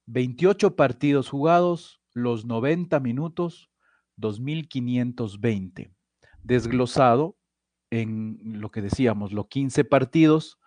[0.05, 3.69] 28 partidos jugados, los 90 minutos,
[4.17, 5.93] 2.520.
[6.43, 7.37] Desglosado
[7.89, 10.59] en lo que decíamos, los 15 partidos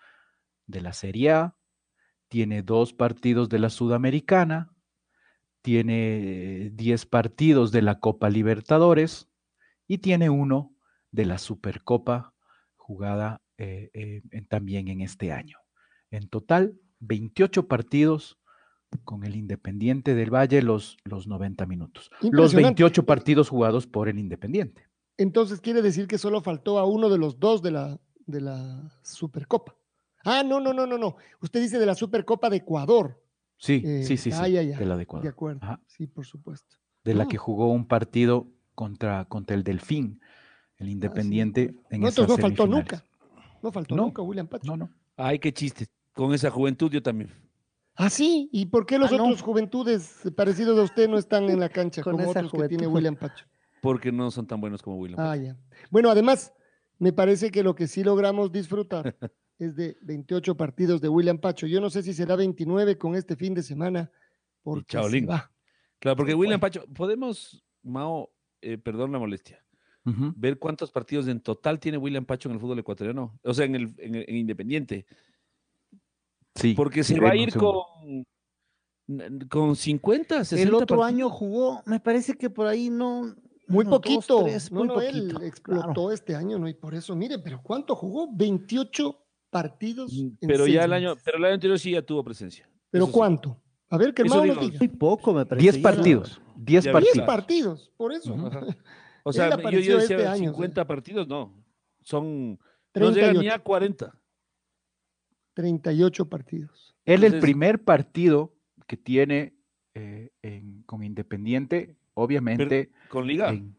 [0.66, 1.56] de la Serie A,
[2.28, 4.72] tiene dos partidos de la Sudamericana,
[5.62, 9.28] tiene 10 partidos de la Copa Libertadores
[9.86, 10.74] y tiene uno
[11.10, 12.34] de la Supercopa
[12.76, 15.58] jugada eh, eh, también en este año.
[16.10, 18.38] En total, 28 partidos
[19.04, 22.10] con el Independiente del Valle los, los 90 minutos.
[22.20, 24.88] Los 28 partidos jugados por el Independiente.
[25.18, 28.90] Entonces quiere decir que solo faltó a uno de los dos de la, de la
[29.02, 29.74] Supercopa.
[30.24, 31.16] Ah, no, no, no, no, no.
[31.40, 33.22] Usted dice de la Supercopa de Ecuador.
[33.58, 34.52] Sí, sí, sí, sí.
[34.52, 35.22] De la de Ecuador.
[35.22, 35.60] De acuerdo.
[35.86, 36.76] Sí, por supuesto.
[37.04, 40.20] De la que jugó un partido contra, contra el Delfín,
[40.78, 41.74] el Independiente.
[41.90, 43.04] en no, no faltó nunca.
[43.62, 44.66] No faltó nunca, William Pacho.
[44.66, 44.90] No, no.
[45.16, 45.86] Ay, qué chiste.
[46.12, 47.30] Con esa juventud yo también.
[47.96, 48.48] Ah, sí.
[48.52, 52.02] ¿Y por qué los ah, otros juventudes parecidos a usted no están en la cancha
[52.02, 53.46] como otros que tiene William Pacho?
[53.80, 55.40] Porque no son tan buenos como William ah, Pacho.
[55.40, 55.56] Ah, ya.
[55.90, 56.52] Bueno, además,
[56.98, 59.16] me parece que lo que sí logramos disfrutar
[59.58, 61.66] es de 28 partidos de William Pacho.
[61.66, 64.10] Yo no sé si será 29 con este fin de semana.
[64.62, 65.50] Porque va.
[65.98, 69.64] Claro, porque William Pacho, podemos, Mao, eh, perdón la molestia,
[70.36, 73.74] ver cuántos partidos en total tiene William Pacho en el fútbol ecuatoriano, o sea, en
[73.74, 75.06] el, en, Independiente.
[76.56, 76.74] Sí.
[76.74, 78.26] Porque se va a ir con,
[79.48, 83.36] con 50, 60 El otro año jugó, me parece que por ahí no,
[83.68, 84.46] muy poquito.
[84.70, 86.68] no, él explotó este año, ¿no?
[86.68, 88.28] Y por eso, mire, pero ¿cuánto jugó?
[88.32, 89.16] 28
[89.50, 90.12] partidos.
[90.12, 92.68] Mm, pero ya el año, pero el año anterior sí ya tuvo presencia.
[92.90, 93.60] ¿Pero cuánto?
[93.88, 94.78] A ver, que el nos diga.
[94.78, 95.70] Muy poco, me parece.
[95.72, 96.40] 10 partidos.
[96.56, 97.14] 10 partidos.
[97.14, 98.34] 10 partidos, por eso.
[99.28, 101.52] O sea, yo, yo, decía este 50 partidos, no.
[102.04, 102.56] Son.
[102.92, 103.00] 38.
[103.00, 104.14] No llegan ni a 40.
[105.56, 106.94] 38 partidos.
[107.06, 108.54] Él, el primer partido
[108.86, 109.54] que tiene
[109.94, 110.30] eh,
[110.84, 112.90] con Independiente, obviamente.
[113.08, 113.48] con Liga.
[113.48, 113.74] En,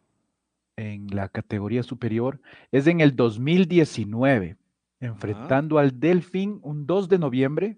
[0.76, 4.58] en la categoría superior, es en el 2019
[5.00, 7.78] enfrentando al Delfín un 2 de noviembre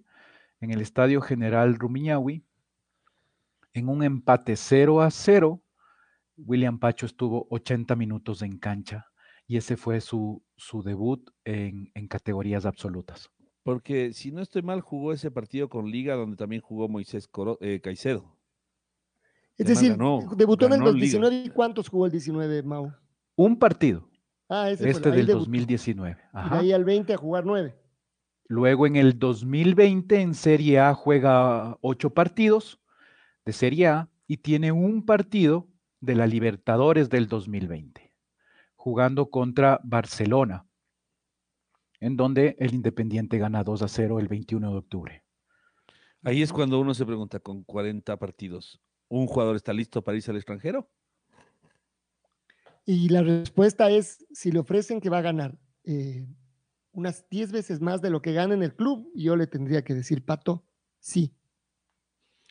[0.62, 2.44] en el Estadio General Rumiñahui.
[3.74, 5.62] En un empate 0 a 0,
[6.38, 9.08] William Pacho estuvo 80 minutos en cancha
[9.46, 13.30] y ese fue su, su debut en, en categorías absolutas.
[13.74, 17.58] Porque si no estoy mal, jugó ese partido con Liga donde también jugó Moisés Coro,
[17.62, 18.36] eh, Caicedo.
[19.58, 21.04] Es Además, decir, ganó- debutó en el ganó Liga.
[21.04, 22.92] 19 y ¿cuántos jugó el 19, Mau?
[23.36, 24.10] Un partido,
[24.50, 25.40] Ah, ese este fue, del debutó.
[25.46, 26.18] 2019.
[26.20, 26.60] Y de Ajá.
[26.60, 27.76] ahí al 20 a jugar 9.
[28.48, 32.80] Luego en el 2020 en Serie A juega ocho partidos
[33.46, 35.68] de Serie A y tiene un partido
[36.02, 38.12] de la Libertadores del 2020,
[38.76, 40.66] jugando contra Barcelona,
[42.00, 45.24] en donde el Independiente gana 2 a 0 el 21 de octubre.
[46.24, 50.32] Ahí es cuando uno se pregunta, con 40 partidos, ¿un jugador está listo para irse
[50.32, 50.90] al extranjero?
[52.86, 56.28] Y la respuesta es, si le ofrecen que va a ganar eh,
[56.92, 59.94] unas 10 veces más de lo que gana en el club, yo le tendría que
[59.94, 60.66] decir, Pato,
[61.00, 61.34] sí.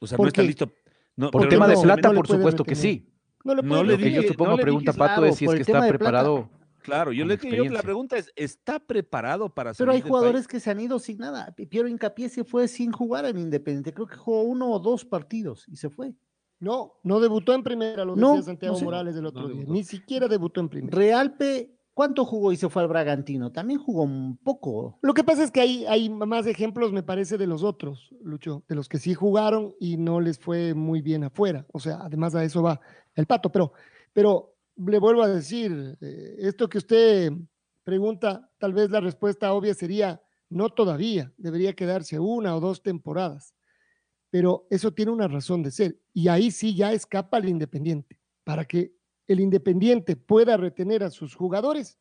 [0.01, 0.73] O sea, ¿Por no está listo.
[1.17, 3.13] No, Por tema de plata, no por supuesto que sí.
[3.45, 5.55] No le No le Lo que yo supongo pregunta dije, Pato claro, es si es
[5.55, 6.51] que está preparado.
[6.89, 10.49] Claro, yo le yo- la pregunta es, ¿está preparado para Pero hay del jugadores país?
[10.49, 11.53] que se han ido sin nada.
[11.55, 13.93] Pi- Piero Incapié se fue sin jugar en Independiente.
[13.95, 16.15] Creo que jugó uno o dos partidos y se fue.
[16.61, 18.85] No, no debutó en primera, lo No, decía Santiago no sé.
[18.85, 19.65] Morales el No otro día.
[19.69, 20.97] Ni siquiera debutó en primera.
[20.97, 23.53] Realpe, ¿cuánto jugó y se fue al Bragantino?
[23.53, 24.99] También jugó un poco.
[25.03, 28.65] Lo que pasa es que hay, hay más ejemplos, me parece, de los otros, Lucho,
[28.69, 31.65] de los que sí jugaron y no les fue muy bien afuera.
[31.73, 32.81] O sea, además a eso va
[33.15, 33.53] el pato.
[33.53, 33.73] Pero,
[34.13, 37.33] pero le vuelvo a decir, eh, esto que usted
[37.85, 43.55] pregunta, tal vez la respuesta obvia sería no todavía, debería quedarse una o dos temporadas.
[44.31, 45.99] Pero eso tiene una razón de ser.
[46.13, 48.21] Y ahí sí ya escapa el Independiente.
[48.45, 48.95] Para que
[49.27, 51.99] el Independiente pueda retener a sus jugadores,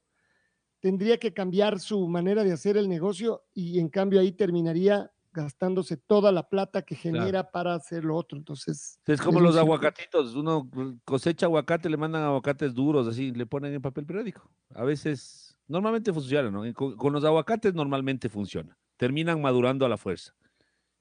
[0.80, 5.12] tendría que cambiar su manera de hacer el negocio y en cambio ahí terminaría
[5.44, 8.38] gastándose toda la plata que genera para hacer lo otro.
[8.38, 10.70] Entonces, Es como es los aguacatitos, uno
[11.06, 14.50] cosecha aguacate, le mandan aguacates duros, así, le ponen en papel periódico.
[14.74, 16.74] A veces, normalmente funciona, ¿no?
[16.74, 18.78] Con, con los aguacates normalmente funciona.
[18.98, 20.34] Terminan madurando a la fuerza.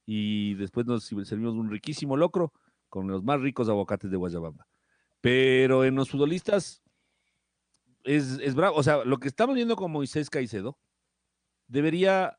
[0.05, 2.53] Y después nos servimos un riquísimo locro
[2.89, 4.69] con los más ricos aguacates de Guayabamba.
[5.21, 6.83] Pero en los futbolistas
[8.05, 8.77] es, es bravo.
[8.77, 10.79] O sea, lo que estamos viendo con Moisés Caicedo
[11.67, 12.39] debería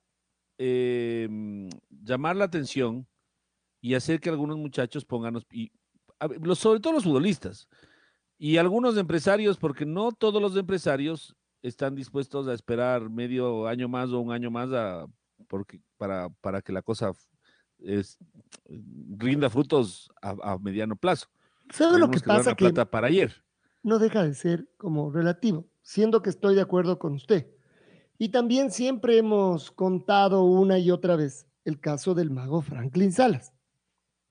[0.58, 1.67] eh, mm,
[2.04, 3.08] llamar la atención
[3.82, 5.72] y hacer que algunos muchachos pongan, los- y,
[6.20, 7.67] a ver, los- sobre todo los futbolistas
[8.38, 14.10] y algunos empresarios, porque no todos los empresarios están dispuestos a esperar medio año más
[14.12, 15.06] o un año más a,
[15.48, 17.12] porque, para, para que la cosa
[17.80, 18.17] es,
[18.65, 21.28] rinda frutos a, a mediano plazo.
[21.72, 22.52] ¿sabe Hay lo que ganan pasa?
[22.56, 23.43] Que plata para ayer.
[23.84, 27.48] no deja de ser como relativo, siendo que estoy de acuerdo con usted.
[28.17, 33.53] Y también siempre hemos contado una y otra vez el caso del mago Franklin Salas.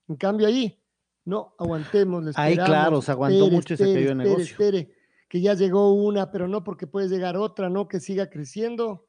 [0.08, 0.82] En cambio ahí,
[1.24, 2.36] no, aguantemos.
[2.36, 4.44] Ahí, claro, se aguantó mucho y se cayó el espere, negocio.
[4.44, 4.92] Espere,
[5.28, 9.06] que ya llegó una, pero no porque puede llegar otra, no que siga creciendo.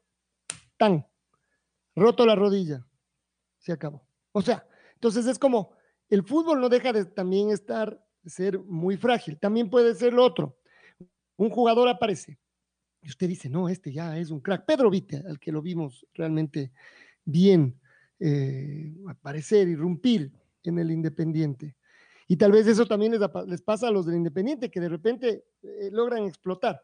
[0.76, 1.06] Tan,
[1.96, 2.86] roto la rodilla,
[3.58, 4.06] se acabó.
[4.32, 5.72] O sea, entonces es como,
[6.08, 9.38] el fútbol no deja de también estar, de ser muy frágil.
[9.38, 10.56] También puede ser lo otro.
[11.36, 12.38] Un jugador aparece
[13.02, 14.66] y usted dice, no, este ya es un crack.
[14.66, 16.72] Pedro Vite, al que lo vimos realmente
[17.24, 17.78] bien
[18.18, 20.32] eh, aparecer, irrumpir
[20.64, 21.76] en el Independiente.
[22.26, 23.14] Y tal vez eso también
[23.46, 26.82] les, pasa a los del Independiente, que de repente eh, logran explotar.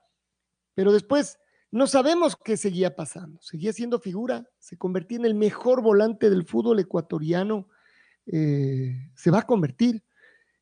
[0.75, 1.39] Pero después
[1.71, 3.41] no sabemos qué seguía pasando.
[3.43, 7.69] Seguía siendo figura, se convertía en el mejor volante del fútbol ecuatoriano,
[8.27, 10.03] eh, se va a convertir.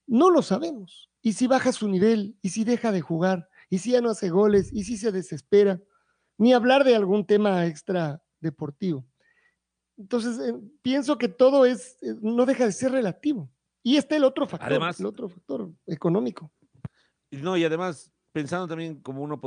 [0.06, 1.10] No lo sabemos.
[1.20, 4.28] Y si baja su nivel, y si deja de jugar, y si ya no hace
[4.28, 5.80] goles, y si se desespera,
[6.36, 9.02] ni hablar de algún tema extra deportivo.
[9.96, 13.50] Entonces, eh, pienso que todo es, eh, no deja de ser relativo.
[13.82, 16.52] Y está el otro factor, Además- el otro factor económico.
[17.30, 19.40] No, y además, pensando también como uno,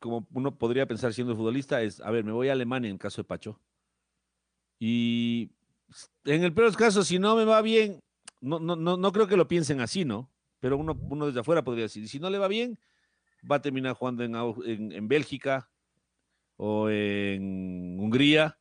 [0.00, 3.22] como uno podría pensar siendo futbolista, es, a ver, me voy a Alemania en caso
[3.22, 3.60] de Pacho.
[4.80, 5.52] Y
[6.24, 8.00] en el peor casos, si no me va bien,
[8.40, 10.28] no, no, no, no creo que lo piensen así, ¿no?
[10.58, 12.76] Pero uno, uno desde afuera podría decir, si no le va bien,
[13.50, 15.68] va a terminar jugando en, en, en Bélgica
[16.56, 18.58] o en Hungría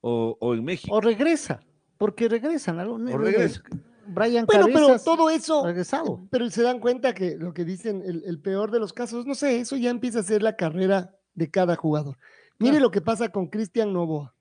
[0.00, 0.94] o, o en México.
[0.94, 1.62] O regresa,
[1.98, 2.78] porque regresan.
[2.80, 3.62] O regresa.
[4.06, 6.26] Brian Bueno, pero todo eso, regresado.
[6.30, 9.34] pero se dan cuenta que lo que dicen, el, el peor de los casos, no
[9.34, 12.16] sé, eso ya empieza a ser la carrera de cada jugador.
[12.58, 12.86] Mire Claro.
[12.86, 14.34] lo que pasa con Cristian Novoa.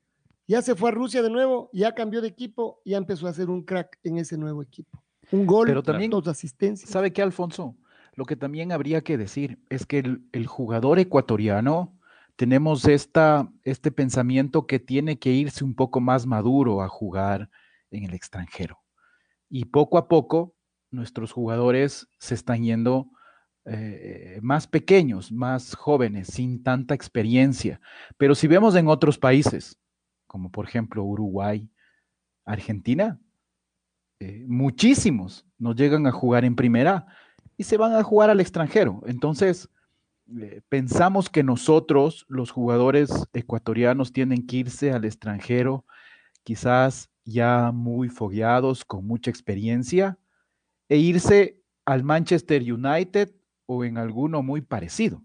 [0.47, 3.51] Ya se fue a Rusia de nuevo, ya cambió de equipo, ya empezó a ser
[3.51, 5.03] un crack en ese nuevo equipo.
[5.31, 6.89] Un gol, Pero también- dos asistencias.
[6.89, 7.75] ¿Sabe qué, Alfonso?
[8.19, 9.99] Lo que también habría que decir es que
[10.33, 11.97] el, jugador ecuatoriano
[12.35, 17.49] tenemos esta, este pensamiento que tiene que irse un poco más maduro a jugar
[17.91, 18.77] en el extranjero.
[19.49, 20.53] Y poco a poco
[20.91, 23.09] nuestros jugadores se están yendo
[23.63, 27.79] eh, más pequeños, más jóvenes, sin tanta experiencia.
[28.17, 29.79] Pero si vemos en otros países,
[30.27, 31.71] como por ejemplo Uruguay,
[32.43, 33.17] Argentina,
[34.19, 37.07] eh, muchísimos nos llegan a jugar en primera
[37.59, 39.01] y se van a jugar al extranjero.
[39.05, 39.67] Entonces,
[40.39, 45.85] eh, pensamos que nosotros, los jugadores ecuatorianos, tienen que irse al extranjero,
[46.43, 50.17] quizás ya muy fogueados, con mucha experiencia,
[50.87, 55.21] e irse al Manchester United o en alguno muy parecido.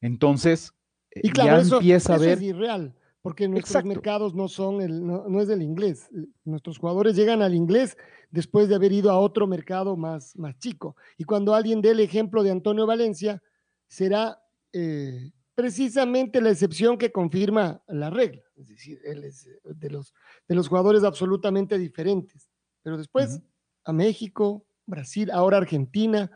[0.00, 0.72] Entonces,
[1.14, 2.38] y ya empieza a ver...
[2.38, 6.08] Es irreal porque nuestros mercados no son el, no, es del inglés.
[6.44, 7.96] Nuestros jugadores llegan al inglés
[8.30, 10.96] después de haber ido a otro mercado más, más chico.
[11.18, 13.42] Y cuando alguien dé el ejemplo de Antonio Valencia,
[13.88, 18.42] será eh, precisamente la excepción que confirma la regla.
[18.56, 20.14] Es decir, él es eh, de los,
[20.48, 22.48] de los jugadores absolutamente diferentes.
[22.82, 23.42] Pero después
[23.84, 26.30] a México, Brasil, ahora Argentina.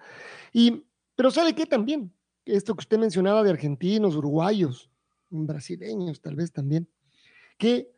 [0.52, 0.84] Y,
[1.16, 2.12] pero ¿sabe qué también?
[2.44, 4.90] Esto que usted mencionaba de argentinos, uruguayos,
[5.30, 6.88] brasileños tal vez también,
[7.58, 7.92] que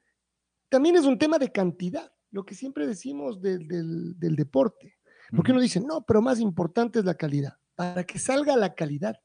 [0.68, 4.98] también es un tema de cantidad, lo que siempre decimos del, del, deporte.
[5.34, 7.58] Porque uno dice, no, pero más importante es la calidad.
[7.74, 9.16] Para que salga la calidad,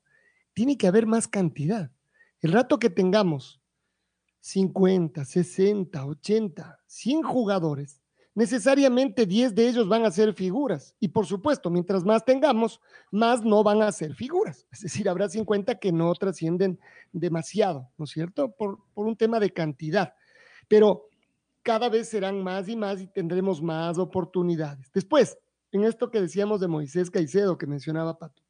[0.54, 1.92] tiene que haber más cantidad.
[2.42, 3.62] El rato que tengamos
[4.40, 8.01] 50, 60, 80, 100 jugadores,
[8.34, 10.96] necesariamente 10 de ellos van a ser figuras.
[11.00, 12.80] Y por supuesto, mientras más tengamos,
[13.12, 14.66] más no van a ser figuras.
[14.72, 16.80] Es decir, habrá 50 que no trascienden
[17.12, 18.52] demasiado, ¿no es cierto?
[18.52, 20.14] Por, por un tema de cantidad.
[20.68, 21.10] Pero
[21.64, 24.92] cada vez serán más y más y tendremos más oportunidades.
[24.94, 25.38] Después,
[25.72, 28.42] en esto que decíamos de Moisés Caicedo, que mencionaba Pato,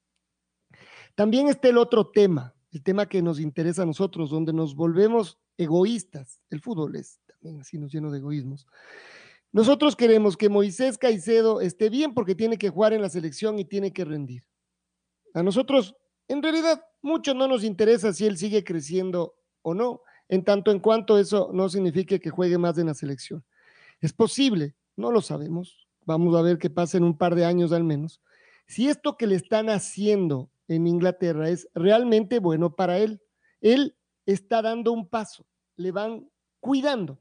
[1.15, 5.39] también está el otro tema, el tema que nos interesa a nosotros, donde nos volvemos
[5.58, 6.41] egoístas.
[6.50, 8.65] El fútbol es también así, nos lleno de egoísmos.
[9.54, 13.66] Nosotros queremos que Moisés Caicedo esté bien porque tiene que jugar en la selección y
[13.66, 14.44] tiene que rendir.
[15.34, 15.96] A nosotros,
[16.28, 20.80] en realidad, mucho no nos interesa si él sigue creciendo o no, en tanto en
[20.80, 23.44] cuanto eso no signifique que juegue más en la selección.
[24.00, 25.88] Es posible, no lo sabemos.
[26.06, 28.22] Vamos a ver qué pasa en un par de años al menos.
[28.68, 33.22] Si esto que le están haciendo en Inglaterra es realmente bueno para él,
[33.60, 36.30] él está dando un paso, le van
[36.62, 37.20] cuidando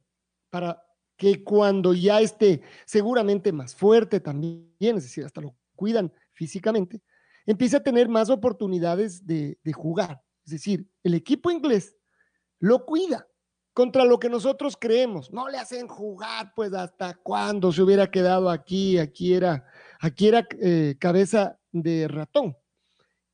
[0.48, 0.82] para
[1.20, 7.02] que cuando ya esté seguramente más fuerte también, es decir, hasta lo cuidan físicamente,
[7.44, 10.22] empiece a tener más oportunidades de, jugar.
[10.46, 11.94] Es decir, el equipo inglés
[12.58, 13.28] lo cuida
[13.74, 15.30] contra lo que nosotros creemos.
[15.30, 19.66] No le hacen jugar, pues hasta cuando se hubiera quedado aquí, aquí era,
[20.00, 22.56] aquí era eh, cabeza de ratón.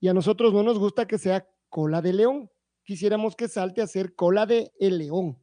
[0.01, 2.51] Y a nosotros no nos gusta que sea cola de león.
[2.83, 5.41] Quisiéramos que salte a ser cola de león.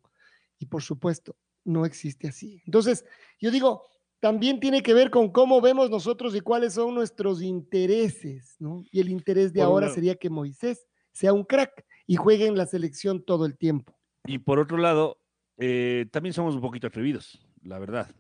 [0.60, 2.62] Y por supuesto, no existe así.
[2.66, 3.06] Entonces,
[3.40, 3.86] yo digo,
[4.20, 8.84] también tiene que ver con cómo vemos nosotros y cuáles son nuestros intereses, ¿no?
[8.92, 12.66] Y el interés de ahora sería que Moisés sea un crack y juegue en la
[12.66, 13.94] selección todo el tiempo.
[14.26, 15.18] Y por otro lado,
[15.58, 18.16] eh, también somos un poquito atrevidos, la verdad.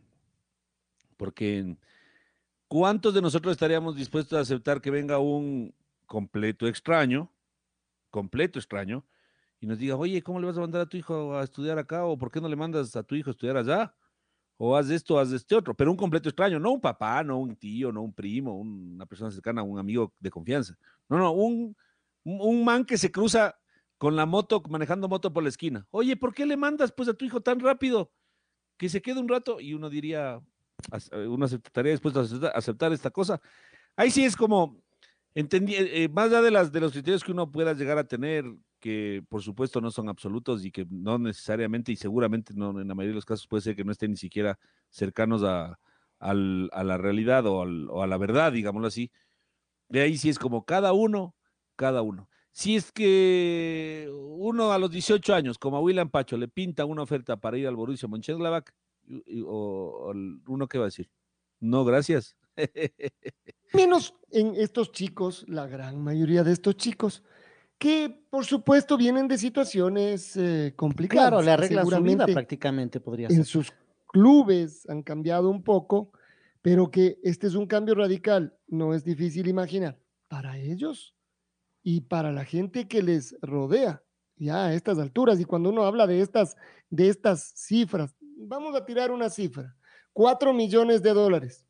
[1.18, 1.78] Porque
[2.68, 5.74] ¿cuántos de nosotros estaríamos dispuestos a aceptar que venga un
[6.06, 7.32] completo extraño,
[8.10, 9.06] completo extraño,
[9.64, 12.04] y nos diga, oye, ¿cómo le vas a mandar a tu hijo a estudiar acá?
[12.04, 13.96] ¿O por qué no le mandas a tu hijo a estudiar allá?
[14.58, 17.56] O haz esto, haz este otro, pero un completo extraño, no un papá, no un
[17.56, 20.78] tío, no un primo, una persona cercana, un amigo de confianza.
[21.08, 21.78] No, no, un,
[22.26, 23.58] un man que se cruza
[23.98, 25.88] con la moto, manejando moto por la esquina.
[25.92, 28.12] Oye, ¿por qué le mandas pues a tu hijo tan rápido?
[28.76, 30.42] Que se quede un rato y uno diría,
[31.14, 33.40] uno estaría dispuesto a aceptar esta cosa.
[33.96, 34.84] Ahí sí es como,
[35.34, 38.44] entendí, eh, más allá de, las, de los criterios que uno pueda llegar a tener
[38.84, 42.94] que por supuesto no son absolutos y que no necesariamente y seguramente no, en la
[42.94, 45.80] mayoría de los casos puede ser que no estén ni siquiera cercanos a,
[46.20, 49.10] la realidad o, a la verdad, digámoslo así.
[49.88, 51.34] De ahí sí es como cada uno,
[51.78, 52.28] cada uno.
[52.52, 57.04] Si es que uno a los 18 años, como a William Pacho, le pinta una
[57.04, 58.70] oferta para ir al Borussia Mönchengladbach,
[59.46, 60.14] o, o
[60.48, 61.10] uno qué va a decir,
[61.62, 62.36] no, gracias.
[63.74, 67.24] Menos en estos chicos, la gran mayoría de estos chicos,
[67.84, 71.32] que por supuesto vienen de situaciones eh, complicadas.
[71.32, 73.40] Claro, le arregla su vida prácticamente, podría ser.
[73.40, 73.74] En sus
[74.08, 76.14] clubes han cambiado un poco,
[76.62, 81.14] pero que este es un cambio radical, no es difícil imaginar para ellos
[81.84, 84.02] y para la gente que les rodea
[84.38, 85.42] ya a estas alturas.
[85.42, 86.56] Y cuando uno habla de estas,
[86.90, 89.76] de estas cifras, vamos a tirar una cifra,
[90.14, 91.68] cuatro millones de dólares.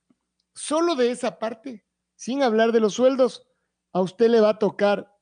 [0.53, 1.83] Solo de esa parte,
[2.15, 3.47] sin hablar de los sueldos,
[3.91, 5.12] a usted le va a tocar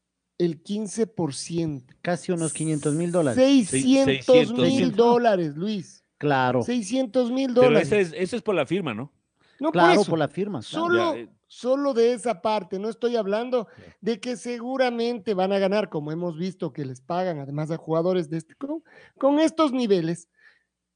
[0.45, 1.83] el 15%.
[2.01, 3.67] Casi unos 500 mil dólares.
[3.69, 6.03] 600 mil dólares, Luis.
[6.17, 6.61] Claro.
[6.63, 7.87] 600 mil dólares.
[7.89, 9.11] Pero ese es, por la firma, ¿no?
[9.59, 10.09] No claro, por, eso.
[10.09, 10.59] por la firma.
[10.61, 10.85] claro.
[10.85, 11.29] Solo, Ya, eh.
[11.47, 13.67] solo de esa parte, no estoy hablando
[14.01, 18.29] de que seguramente van a ganar, como hemos visto que les pagan, además a jugadores
[18.29, 18.83] de este, con,
[19.17, 20.27] con estos niveles,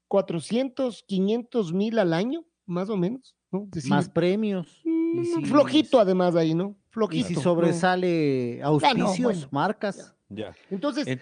[0.08, 3.68] 400, 500 mil al año, más o menos, ¿no?
[3.72, 4.82] Decir, Más premios.
[4.84, 6.76] mm, si- flojito además ahí, ¿no?
[6.96, 7.28] Y Flojito.
[7.28, 10.16] si sobresale auspicios, bueno, marcas.
[10.30, 10.56] Ya.
[10.70, 11.22] Entonces, En-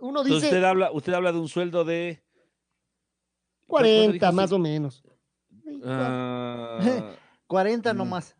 [0.00, 2.22] uno Entonces dice usted habla, usted habla de un sueldo de
[3.66, 4.32] 40 dijo?
[4.32, 5.02] más o menos.
[5.84, 6.78] ah,
[7.46, 7.96] 40 Mm.
[7.96, 8.36] nomás.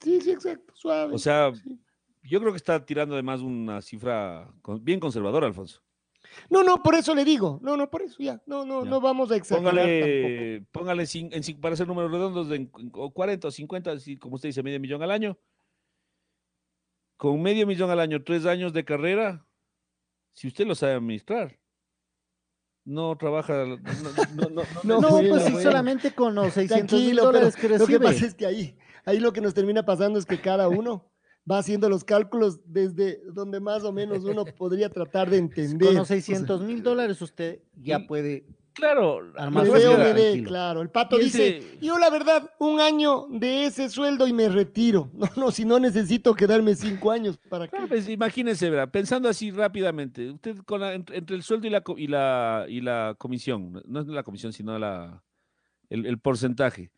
[0.00, 1.14] Sí, sí, exacto, suave.
[1.14, 1.78] o sea, sí.
[2.22, 4.50] yo creo que está tirando además una cifra
[4.80, 5.80] bien conservadora, Alfonso.
[6.50, 7.60] No, no, por eso le digo.
[7.62, 8.42] No, no, por eso ya.
[8.46, 8.90] No, no, Ya.
[8.90, 9.90] no vamos a exagerar tampoco.
[9.92, 13.92] Póngale, póngale en cin- para hacer números redondos de en- en- o 40 o 50,
[13.92, 15.38] así como usted dice, medio millón al año.
[17.24, 19.46] Con medio millón al año, tres años de carrera,
[20.34, 21.58] si usted lo sabe administrar,
[22.84, 23.64] no trabaja.
[23.64, 27.70] No, no, no, no- No, bueno, pues sí, solamente con los 600 mil dólares que
[27.70, 30.68] lo que pasa es que ahí, ahí lo que nos termina pasando es que cada
[30.68, 31.10] uno
[31.50, 35.86] va haciendo los cálculos desde donde más o menos uno podría tratar de entender.
[35.88, 38.44] Con los O sea, 600 mil dólares usted ya puede
[38.74, 39.20] Claro,
[39.50, 40.82] me veo, me ve, claro.
[40.82, 45.10] El pato dice, ese- yo la verdad, un año de ese sueldo y me retiro.
[45.14, 47.70] No, no, si no necesito quedarme cinco años para que...
[47.70, 48.90] Claro, pues, imagínese, ¿verdad?
[48.90, 52.80] pensando así rápidamente, usted con la- entre, entre el sueldo y la, y la, y
[52.80, 55.22] la comisión, no- es la comisión, sino la,
[55.88, 56.90] el, el porcentaje,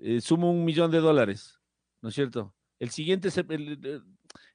[0.00, 1.58] eh, suma un millón de dólares,
[2.00, 2.54] ¿no es cierto?
[2.78, 4.02] El siguiente, se- el- el-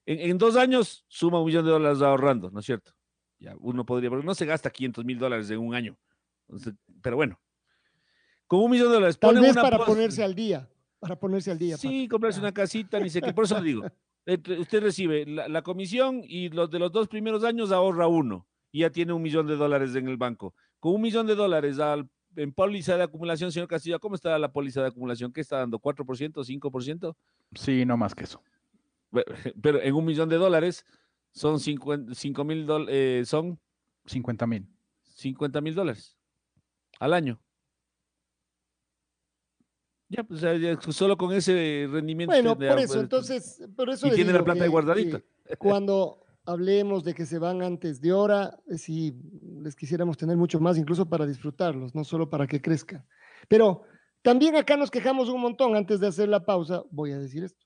[0.06, 2.92] en, en dos años, suma un millón de dólares ahorrando, ¿no es cierto?
[3.40, 5.98] Ya, uno podría, porque no se gasta 500 mil dólares en un año,
[7.02, 7.40] pero bueno,
[8.48, 10.70] con un millón de dólares, Tal vez una para ponerse al día.
[11.00, 11.76] Para ponerse al día.
[11.78, 12.12] Sí, Pato.
[12.16, 13.34] comprarse una casita, ni sé qué.
[13.34, 13.84] Por eso le digo,
[14.26, 18.48] entre- usted recibe la, la comisión y los de los dos primeros años ahorra uno
[18.72, 20.54] y ya tiene un millón de dólares en el banco.
[20.80, 24.52] Con un millón de dólares al, en póliza de acumulación, señor Castillo, ¿cómo está la
[24.52, 25.32] póliza de acumulación?
[25.34, 25.80] ¿Qué está dando?
[25.80, 27.16] ¿4%, 5%?
[27.56, 28.42] Sí, no más que eso.
[29.62, 30.86] Pero en un millón de dólares
[31.32, 33.60] son 5 mil dólares, son
[34.06, 34.68] 50 mil.
[35.04, 36.18] 50 mil dólares
[37.00, 37.40] al año.
[40.10, 42.32] Ya, pues ya- ya solo con ese rendimiento.
[42.34, 45.22] Bueno, por eso, entonces, por eso y tiene la plata que- guardadita.
[45.58, 49.16] Cuando hablemos de que se van antes de hora, sí,
[49.62, 53.06] les quisiéramos tener mucho más, incluso para disfrutarlos, no solo para que crezcan.
[53.48, 53.84] Pero
[54.22, 57.66] también acá nos quejamos un montón, antes de hacer la pausa, voy a decir esto.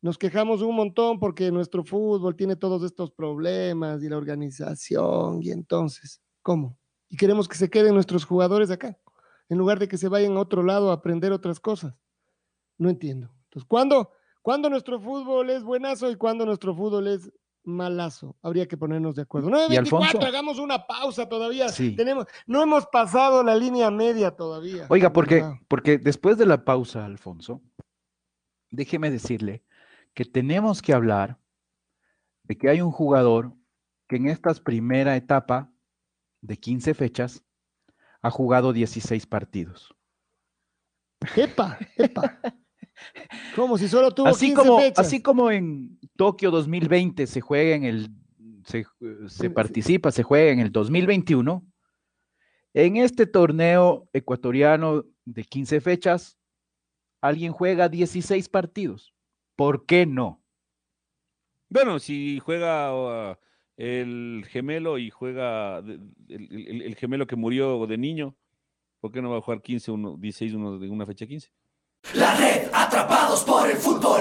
[0.00, 5.50] Nos quejamos un montón porque nuestro fútbol tiene todos estos problemas y la organización, y
[5.50, 6.78] entonces, ¿cómo?
[7.14, 8.98] Y queremos que se queden nuestros jugadores acá,
[9.48, 11.94] en lugar de que se vayan a otro lado a aprender otras cosas.
[12.76, 13.32] No entiendo.
[13.44, 14.10] Entonces, ¿cuándo,
[14.42, 17.30] ¿cuándo nuestro fútbol es buenazo y cuándo nuestro fútbol es
[17.62, 18.34] malazo?
[18.42, 19.48] Habría que ponernos de acuerdo.
[19.48, 20.26] 9.24, Alfonso?
[20.26, 21.68] hagamos una pausa todavía.
[21.68, 21.94] Sí.
[21.94, 24.86] Tenemos, no hemos pasado la línea media todavía.
[24.88, 27.62] Oiga, porque, porque después de la pausa, Alfonso,
[28.70, 29.62] déjeme decirle
[30.14, 31.38] que tenemos que hablar
[32.42, 33.52] de que hay un jugador
[34.08, 35.70] que en esta primera etapa
[36.44, 37.42] de 15 fechas
[38.22, 39.94] ha jugado 16 partidos.
[41.36, 42.38] Epa, epa.
[43.56, 45.06] Como si solo tuvo Así 15 como, fechas.
[45.06, 48.10] así como en Tokio 2020 se juega en el,
[48.64, 48.86] se,
[49.26, 51.66] se participa, se juega en el 2021,
[52.74, 56.38] en este torneo ecuatoriano de 15 fechas,
[57.20, 59.12] alguien juega 16 partidos.
[59.56, 60.40] ¿Por qué no?
[61.68, 63.36] Bueno, si juega uh,
[63.76, 68.34] el gemelo y juega el, el- el gemelo que murió de niño,
[69.00, 71.50] ¿por qué no va a jugar 15, uno, 16, uno de una fecha 15?
[72.14, 74.20] La red Atrapados por el Fútbol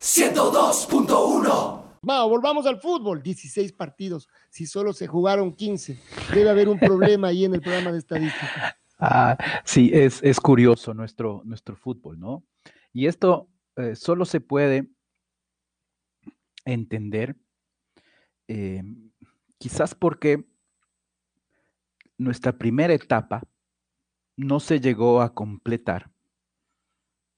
[0.00, 3.22] 102.1 Mao, volvamos al fútbol.
[3.22, 4.28] 16 partidos.
[4.50, 5.98] Si solo se jugaron 15,
[6.32, 8.76] debe haber un problema ahí en el programa de estadística.
[9.00, 12.42] Ah, sí, es, es curioso nuestro, nuestro fútbol, ¿no?
[12.92, 14.88] Y esto eh, solo se puede
[16.64, 17.36] entender
[18.48, 18.82] eh,
[19.58, 20.44] quizás porque
[22.16, 23.42] nuestra primera etapa
[24.36, 26.10] no se llegó a completar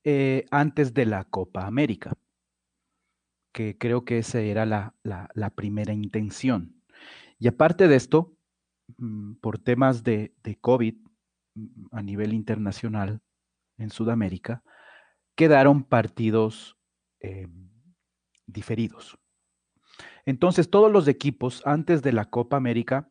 [0.04, 2.16] eh, antes de la Copa América,
[3.52, 6.82] que creo que esa era la, primera intención.
[7.38, 8.34] Y aparte de esto,
[8.96, 10.94] mm, por temas de, de COVID
[11.54, 13.20] mm, a nivel internacional
[13.76, 14.62] en Sudamérica,
[15.34, 16.78] quedaron partidos
[17.20, 17.48] eh,
[18.46, 19.19] diferidos.
[20.26, 23.10] Entonces, todos los equipos antes de la Copa América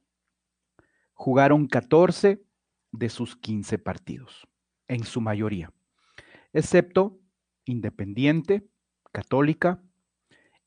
[1.14, 2.44] jugaron 14
[2.92, 4.48] de sus 15 partidos,
[4.88, 5.72] en su mayoría,
[6.54, 7.20] excepto
[7.66, 8.68] Independiente,
[9.12, 9.84] Católica,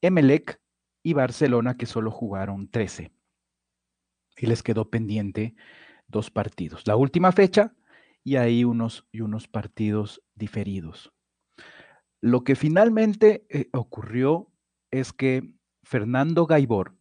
[0.00, 0.60] Emelec
[1.02, 3.10] y Barcelona, que solo jugaron 13.
[4.36, 5.56] Y les quedó pendiente
[6.06, 6.86] dos partidos.
[6.86, 7.74] La última fecha
[8.22, 11.12] y ahí unos, y unos partidos diferidos.
[12.20, 14.48] Lo que finalmente eh, ocurrió
[14.92, 16.94] es que Fernando Gaibor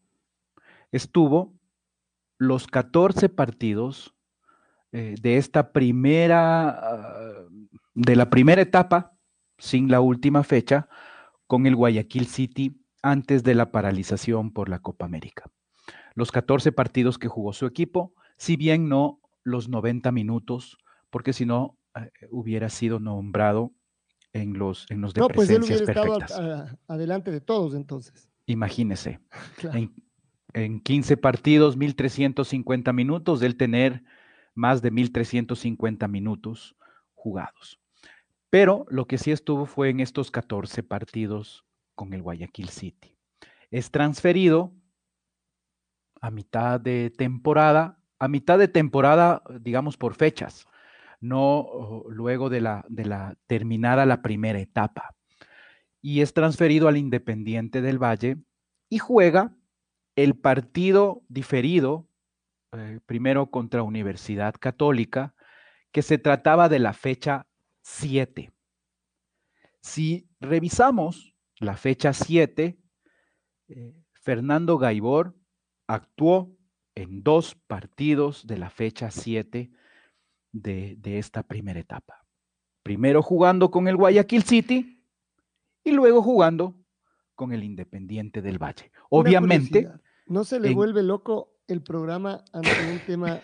[0.91, 1.53] estuvo
[2.37, 4.15] los 14 partidos
[4.91, 7.45] eh, de esta primera, ah,
[7.93, 9.13] de la primera etapa,
[9.57, 10.89] sin la última fecha,
[11.47, 15.51] con el Guayaquil City antes de la paralización por la Copa América.
[16.15, 20.77] Los 14 partidos que jugó su equipo, si bien no los 90 minutos,
[21.09, 23.71] porque si no eh, hubiera sido nombrado
[24.33, 26.31] en los, en los de no, pues él hubiera perfectas.
[26.31, 28.30] estado adelante de todos entonces.
[28.45, 29.19] Imagínese,
[29.73, 29.93] en,
[30.53, 34.03] en 15 partidos, 1.350 minutos, del tener
[34.53, 36.75] más de 1.350 minutos
[37.13, 37.79] jugados.
[38.49, 41.65] Pero lo que sí estuvo fue en estos 14 partidos
[41.95, 43.17] con el Guayaquil City.
[43.69, 44.73] Es transferido
[46.19, 50.67] a mitad de temporada, a mitad de temporada, digamos por fechas,
[51.21, 55.15] no luego de la, de la terminada la primera etapa.
[56.01, 58.37] Y es transferido al Independiente del Valle
[58.89, 59.55] y juega
[60.15, 62.07] el partido diferido,
[62.73, 65.35] eh, primero contra Universidad Católica,
[65.91, 67.47] que se trataba de la fecha
[67.81, 68.51] 7.
[69.81, 72.79] Si revisamos la fecha 7,
[73.69, 75.35] eh, Fernando Gaibor
[75.87, 76.55] actuó
[76.95, 79.71] en dos partidos de la fecha 7
[80.51, 82.25] de, de esta primera etapa.
[82.83, 85.00] Primero jugando con el Guayaquil City
[85.83, 86.75] y luego jugando
[87.35, 88.91] con el Independiente del Valle.
[89.09, 89.89] Obviamente.
[90.27, 93.41] ¿No se le vuelve loco el programa ante un tema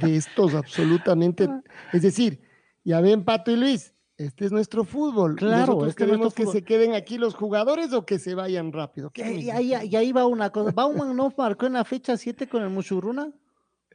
[0.00, 1.48] de estos absolutamente?
[1.92, 2.40] Es decir,
[2.84, 5.36] ya ven, Pato y Luis, este es nuestro fútbol.
[5.36, 9.10] Claro, es queremos que se queden aquí los jugadores o que se vayan rápido.
[9.14, 10.72] Eh, y, ahí, y, ahí, va una cosa.
[10.72, 13.32] ¿Bauman no marcó en la fecha 7 con el Mushuruna?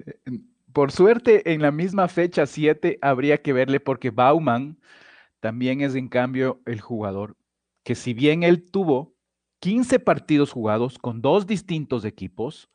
[0.04, 0.40] Eh,
[0.74, 4.78] por suerte, en la misma fecha 7 habría que verle porque Bauman
[5.40, 7.38] también es en cambio el jugador
[7.86, 9.16] que si bien él tuvo
[9.60, 12.70] 15 partidos jugados con dos distintos equipos,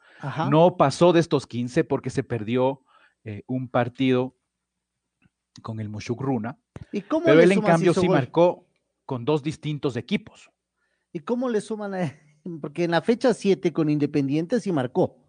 [0.51, 2.83] no pasó de estos 15 porque se perdió
[3.25, 4.35] eh, un partido
[5.61, 6.59] con el Mushukruna.
[6.93, 8.67] ¿Y cómo pero él en cambio sí marcó
[9.05, 10.51] con dos distintos equipos.
[11.13, 12.19] ¿Y cómo le suman a
[12.63, 15.21] Porque en la fecha 7 con Independiente sí marcó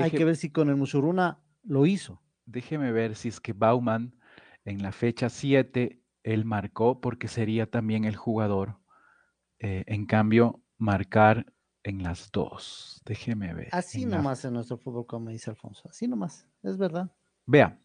[0.00, 2.20] hay que ver si con el Musuruna lo hizo.
[2.46, 4.14] Déjeme ver si es que Bauman
[4.64, 8.80] en la fecha 7 él marcó porque sería también el jugador.
[9.60, 11.52] Eh, en cambio, marcar
[11.84, 13.00] en las dos.
[13.04, 13.68] Déjeme ver.
[13.70, 15.88] Así nomás en nuestro fútbol, como dice Alfonso.
[15.88, 17.10] Así nomás, es verdad.
[17.46, 17.78] Vea,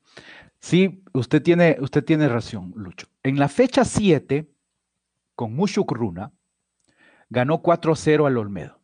[0.60, 3.08] sí, usted tiene, usted tiene razón, Lucho.
[3.24, 4.50] En la fecha 7,
[5.36, 6.32] con Mushuk Runa,
[7.30, 8.80] ganó 4-0 al Olmedo.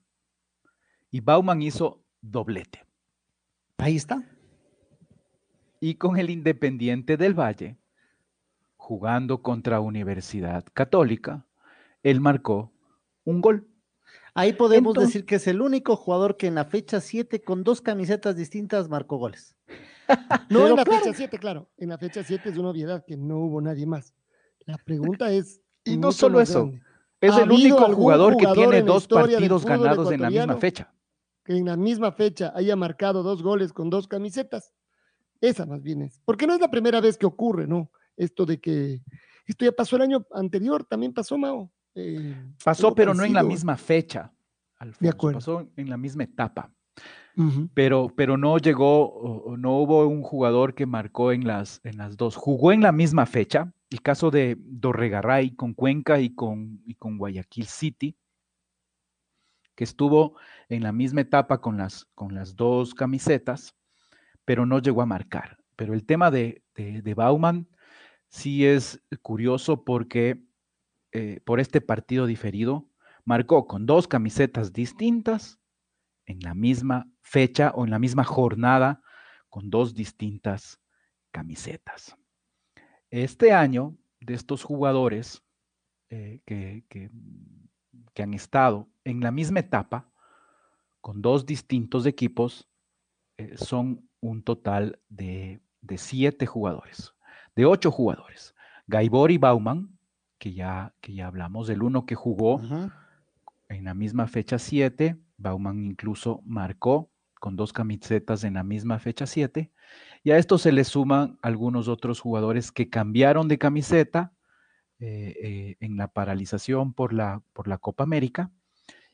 [1.12, 2.86] Y Bauman hizo doblete.
[3.78, 4.22] Ahí está.
[5.80, 7.78] Y con el Independiente del Valle,
[8.86, 11.48] jugando contra Universidad Católica,
[12.04, 12.72] él marcó
[13.24, 13.68] un gol.
[14.36, 17.82] Ahí podemos decir que es el único jugador que en la fecha 7 con dos
[17.82, 19.56] camisetas distintas marcó goles.
[20.52, 21.68] no en la fecha 7, claro.
[21.78, 24.14] En la fecha 7 es una obviedad que no hubo nadie más.
[24.68, 25.62] La pregunta es...
[25.88, 26.72] Y no solo eso,
[27.22, 30.92] es el único jugador que tiene dos partidos ganados en la misma fecha
[31.44, 34.74] que en la misma fecha haya marcado dos goles con dos camisetas.
[35.40, 36.20] Esa más bien es.
[36.26, 37.92] Porque no es la primera vez que ocurre, ¿no?
[38.18, 39.02] Esto de que.
[39.46, 41.72] Esto ya pasó el año anterior, también pasó, Mao.
[41.94, 44.34] Eh, pasó, pero no en la misma fecha.
[45.00, 45.38] de acuerdo.
[45.38, 46.72] Pasó en la misma etapa.
[47.74, 52.36] pero, pero no llegó, no hubo un jugador que marcó en las, en las dos.
[52.36, 53.72] Jugó en la misma fecha.
[53.90, 58.18] El caso de Dorregaray con Cuenca y con, y con Guayaquil City
[59.76, 60.38] que estuvo
[60.70, 63.76] en la misma etapa con las, con las dos camisetas,
[64.46, 65.58] pero no llegó a marcar.
[65.76, 67.68] Pero el tema de, de, Bauman
[68.30, 70.44] sí es curioso porque
[71.12, 72.90] eh, por este partido diferido
[73.24, 75.60] marcó con dos camisetas distintas
[76.26, 79.02] en la misma fecha o en la misma jornada
[79.50, 80.82] con dos distintas
[81.32, 82.18] camisetas.
[83.10, 85.44] Este año, de estos jugadores
[86.10, 87.10] eh, que, que,
[88.22, 90.10] han estado en la misma etapa,
[91.02, 92.68] con dos distintos equipos,
[93.38, 95.62] eh, son un total de,
[95.98, 97.14] siete jugadores,
[97.56, 98.56] de ocho jugadores.
[98.88, 99.98] Gaibor y Bauman,
[100.38, 102.62] que ya, que ya hablamos, del uno que jugó
[103.70, 109.26] en la misma fecha siete, Bauman incluso marcó con dos camisetas en la misma fecha
[109.26, 109.72] siete,
[110.24, 114.34] y a esto se le suman algunos otros jugadores que cambiaron de camiseta
[115.00, 118.50] eh, eh, en la paralización por la, por la Copa América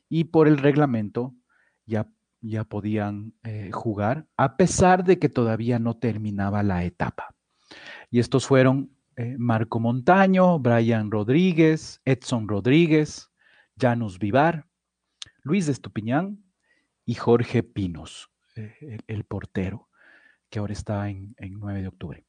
[0.08, 1.34] y por el reglamento
[1.86, 2.08] ya,
[2.40, 7.34] ya podían eh, jugar, a pesar de que todavía no terminaba la etapa.
[8.10, 13.30] Y estos fueron eh, Marco Montaño, Brian Rodríguez, Edson Rodríguez,
[13.78, 14.66] Janus Vivar,
[15.42, 16.42] Luis Estupiñán
[17.04, 19.88] y Jorge Pinos, eh, el, portero,
[20.48, 22.24] que ahora está en, en 9 de octubre.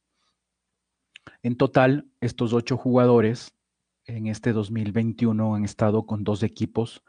[1.42, 3.54] En total, estos ocho jugadores
[4.04, 7.02] en este 2021 han estado con dos equipos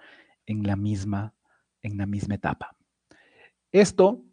[0.46, 1.34] en la misma,
[1.82, 2.78] en la misma etapa.
[3.74, 4.24] Esto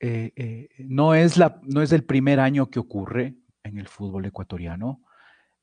[0.00, 3.36] eh, no, es la, no es el primer año que ocurre
[3.68, 5.02] en el fútbol ecuatoriano.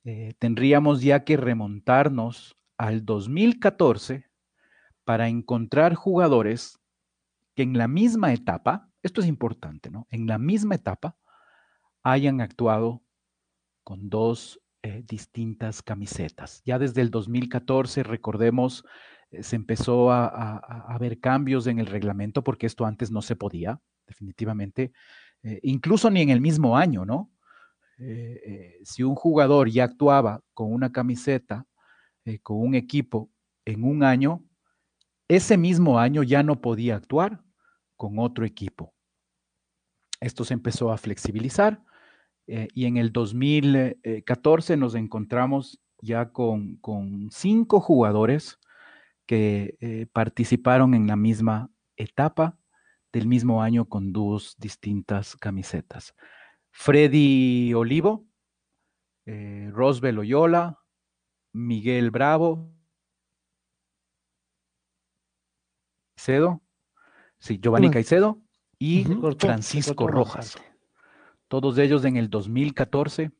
[0.03, 4.29] Eh, tendríamos ya que remontarnos al 2014
[5.03, 6.79] para encontrar jugadores
[7.55, 10.07] que en la misma etapa, esto es importante, ¿no?
[10.09, 11.17] En la misma etapa
[12.03, 13.01] hayan actuado
[13.83, 14.61] con dos
[15.07, 16.61] distintas camisetas.
[16.63, 18.85] Ya desde el 2014, recordemos,
[19.41, 23.81] se empezó a, a, ver cambios en el reglamento porque esto antes no se podía
[24.07, 24.91] definitivamente,
[25.43, 27.31] eh, incluso ni en el mismo año, ¿no?
[27.97, 31.65] Eh, eh, si un jugador ya actuaba con una camiseta,
[32.41, 33.29] con un equipo
[33.65, 34.43] en un año,
[35.27, 37.43] ese mismo año ya no podía actuar
[37.97, 38.95] con otro equipo.
[40.19, 41.83] Esto se empezó a flexibilizar
[42.47, 46.79] y en el 2014 nos encontramos ya con
[47.29, 48.57] cinco jugadores
[49.27, 52.57] que participaron en la misma etapa
[53.13, 56.15] del mismo año con dos distintas camisetas.
[56.77, 58.27] Freddy Olivo,
[59.25, 60.77] eh, Rosbel Oyola,
[61.53, 62.69] Miguel Bravo,
[66.15, 66.61] Caicedo,
[67.39, 68.41] sí, Giovanni Caicedo
[68.77, 69.05] y
[69.39, 70.57] Francisco Rojas.
[71.47, 73.31] Todos ellos en el 2014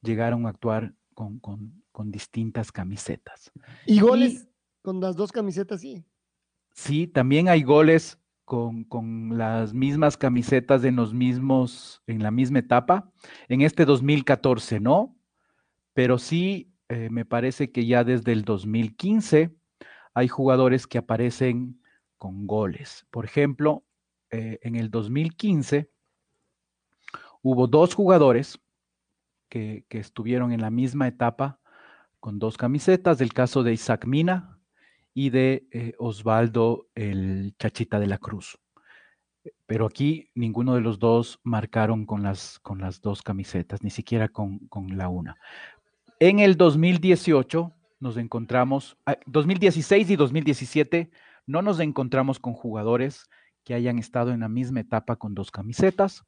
[0.00, 3.50] llegaron a actuar con, distintas camisetas.
[3.86, 4.48] ¿Y goles
[4.82, 6.04] con las dos camisetas, sí?
[6.72, 8.17] Sí, también hay goles
[8.48, 13.12] con, las mismas camisetas en los mismos, en la misma etapa.
[13.48, 15.16] En este 2014 no,
[15.92, 19.54] pero sí eh, me parece que ya desde el 2015
[20.14, 21.82] hay jugadores que aparecen
[22.16, 23.06] con goles.
[23.10, 23.84] Por ejemplo,
[24.30, 25.90] eh, en el 2015
[27.42, 28.58] hubo dos jugadores
[29.50, 31.60] que, estuvieron en la misma etapa
[32.18, 34.57] con dos camisetas, del caso de Isaac Mina,
[35.18, 38.56] y de eh, Osvaldo el Chachita de la Cruz.
[39.66, 44.28] Pero aquí ninguno de los dos marcaron con las, con las dos camisetas, ni siquiera
[44.28, 44.60] con,
[44.92, 45.36] la una.
[46.20, 48.96] En el 2018 nos encontramos,
[49.26, 51.10] 2016 ah, y 2017
[51.48, 53.28] no nos encontramos con jugadores
[53.64, 56.22] que hayan estado en la misma etapa con dos camisetas.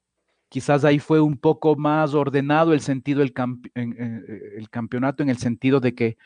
[0.49, 3.33] Quizás ahí fue un poco más ordenado el sentido del
[3.73, 6.17] eh, el campeonato en el sentido de que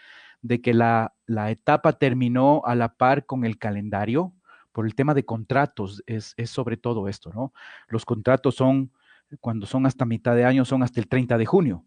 [0.45, 1.11] de que la,
[1.49, 4.31] etapa terminó a la par con el calendario
[4.71, 7.51] por el tema de contratos, es, sobre todo esto, ¿no?
[7.87, 8.91] Los contratos son,
[9.39, 11.85] cuando son hasta mitad de año, son hasta el 30 de junio,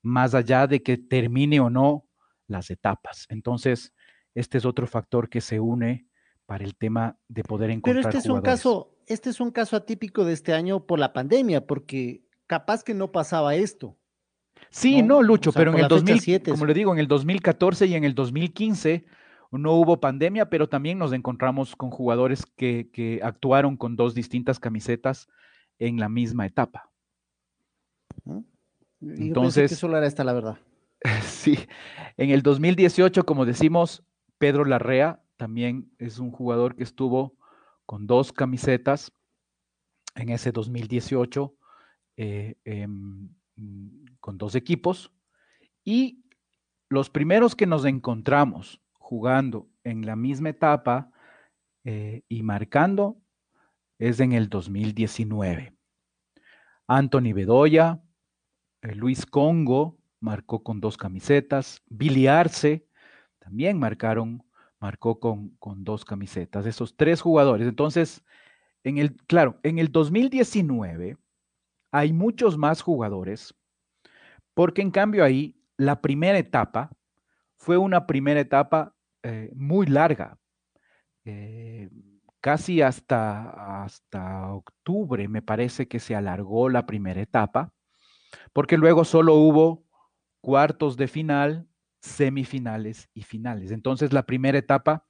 [0.00, 2.06] más allá de que termine o no
[2.46, 3.26] las etapas.
[3.28, 3.92] Entonces,
[4.34, 6.06] este es otro factor que se une
[6.46, 8.04] para el tema de poder encontrar.
[8.04, 11.12] Pero este es un caso, este es un caso atípico de este año por la
[11.12, 13.98] pandemia, porque capaz que no pasaba esto.
[14.70, 18.04] Sí, no, Lucho, pero en el 2007, como le digo, en el 2014 y en
[18.04, 19.04] el 2015
[19.50, 25.28] no hubo pandemia, pero también nos encontramos con jugadores que, actuaron con dos distintas camisetas
[25.78, 26.90] en la misma etapa.
[29.00, 30.58] Entonces, solo era esta la verdad.
[31.22, 31.56] Sí,
[32.16, 34.02] en el 2018, como decimos,
[34.38, 37.36] Pedro Larrea también es un jugador que estuvo
[37.86, 39.12] con dos camisetas
[40.16, 41.54] en ese 2018.
[42.16, 43.28] Eh, Mm,
[44.20, 45.12] con dos equipos
[45.84, 46.24] y
[46.88, 51.10] los primeros que nos encontramos jugando en la misma etapa
[51.84, 53.20] eh, y marcando
[53.98, 55.74] es en el 2019.
[56.86, 58.02] Anthony Bedoya,
[58.82, 62.86] eh, Luis Congo marcó con dos camisetas, Billy Arce
[63.38, 64.44] también marcaron,
[64.80, 67.66] marcó con, con dos camisetas, esos tres jugadores.
[67.66, 68.24] Entonces,
[68.84, 71.16] en el, claro, en el 2019
[71.90, 73.54] hay muchos más jugadores,
[74.54, 76.90] porque en cambio ahí la primera etapa
[77.56, 80.38] fue una primera etapa eh, muy larga,
[81.24, 81.88] eh,
[82.40, 87.72] casi hasta, hasta octubre me parece que se alargó la primera etapa,
[88.52, 89.84] porque luego solo hubo
[90.40, 91.68] cuartos de final,
[92.00, 93.70] semifinales y finales.
[93.70, 95.04] Entonces la primera etapa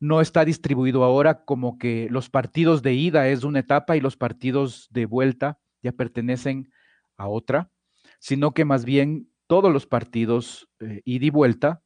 [0.00, 4.16] no está distribuido ahora como que los partidos de ida es una etapa y los
[4.16, 6.70] partidos de vuelta ya pertenecen
[7.16, 7.70] a otra,
[8.18, 11.82] sino que más bien todos los partidos eh, ida y vuelta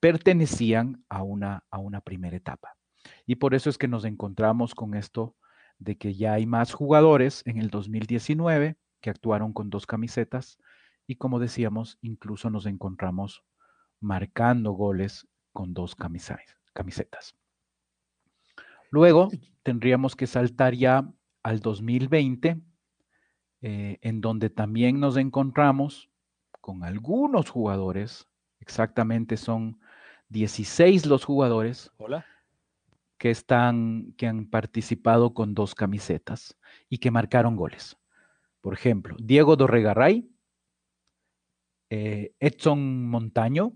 [0.00, 2.76] pertenecían a una, a una primera etapa.
[3.24, 5.36] Y por eso es que nos encontramos con esto
[5.78, 10.58] de que ya hay más jugadores en el 2019 que actuaron con dos camisetas
[11.06, 13.44] y como decíamos, incluso nos encontramos
[14.00, 17.34] marcando goles con dos camisetas.
[18.90, 19.28] Luego
[19.62, 21.08] tendríamos que saltar ya
[21.42, 22.60] al 2020,
[23.68, 26.08] eh, en donde también nos encontramos
[26.60, 28.28] con algunos jugadores,
[28.60, 29.80] exactamente son
[30.28, 31.90] 16 los jugadores
[33.18, 36.56] que están que han participado con dos camisetas
[36.88, 37.96] y que marcaron goles.
[38.60, 40.30] Por ejemplo, Diego Dorregaray,
[41.90, 43.72] eh, Edson Montaño,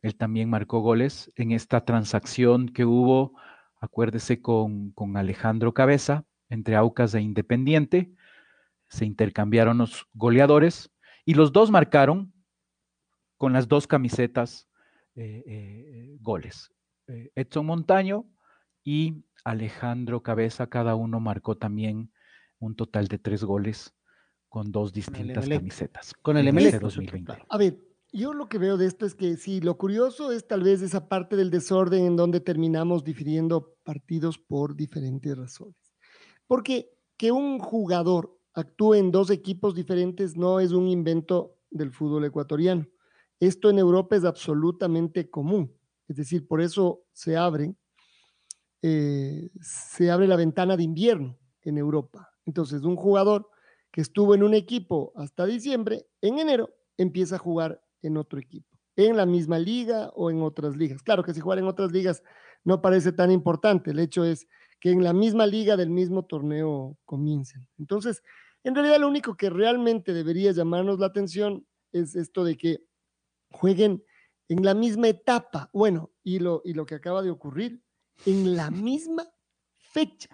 [0.00, 3.36] él también marcó goles en esta transacción que hubo,
[3.80, 8.14] acuérdese, con, con Alejandro Cabeza entre Aucas e Independiente.
[8.94, 10.90] Se intercambiaron los goleadores
[11.24, 12.32] y los dos marcaron
[13.36, 14.68] con las dos camisetas
[15.16, 16.70] eh, eh, goles.
[17.34, 18.24] Edson Montaño
[18.84, 22.12] y Alejandro Cabeza, cada uno marcó también
[22.60, 23.94] un total de tres goles
[24.48, 26.14] con dos distintas camisetas.
[26.22, 27.32] Con el MLE 2020.
[27.48, 27.76] A ver,
[28.12, 31.08] yo lo que veo de esto es que sí, lo curioso es tal vez esa
[31.08, 35.74] parte del desorden en donde terminamos difiriendo partidos por diferentes razones.
[36.46, 42.24] Porque que un jugador actúe en dos equipos diferentes no es un invento del fútbol
[42.24, 42.86] ecuatoriano.
[43.40, 45.76] Esto en Europa es absolutamente común.
[46.08, 47.74] Es decir, por eso se abre,
[48.82, 52.30] eh, se abre la ventana de invierno en Europa.
[52.46, 53.48] Entonces, un jugador
[53.90, 58.68] que estuvo en un equipo hasta diciembre, en enero empieza a jugar en otro equipo,
[58.96, 61.02] en la misma liga o en otras ligas.
[61.02, 62.22] Claro que si jugar en otras ligas
[62.64, 64.46] no parece tan importante, el hecho es
[64.80, 67.66] que en la misma liga del mismo torneo comiencen.
[67.78, 68.22] Entonces,
[68.64, 72.84] en realidad lo único que realmente debería llamarnos la atención es esto de que
[73.50, 74.02] jueguen
[74.48, 77.82] en la misma etapa, bueno, y lo, y lo que acaba de ocurrir,
[78.26, 79.26] en la misma
[79.92, 80.28] fecha,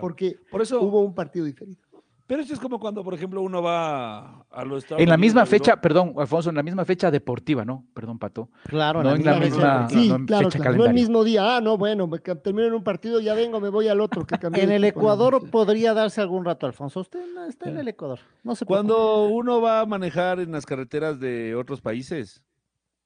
[0.00, 1.83] porque por eso hubo un partido diferente.
[2.26, 5.44] Pero esto es como cuando, por ejemplo, uno va a los Estados En la misma
[5.44, 7.84] fecha, perdón, Alfonso, en la misma fecha deportiva, ¿no?
[7.92, 8.48] Perdón, Pato.
[8.64, 12.08] Claro, no en la misma, sí, claro, No el mismo día, ah, no, bueno,
[12.42, 14.24] termino en un partido, ya vengo, me voy al otro.
[14.24, 17.00] Que en el Ecuador podría darse algún rato, Alfonso.
[17.00, 18.20] Usted está en el Ecuador.
[18.42, 22.42] No se Cuando uno va a manejar en las carreteras de otros países,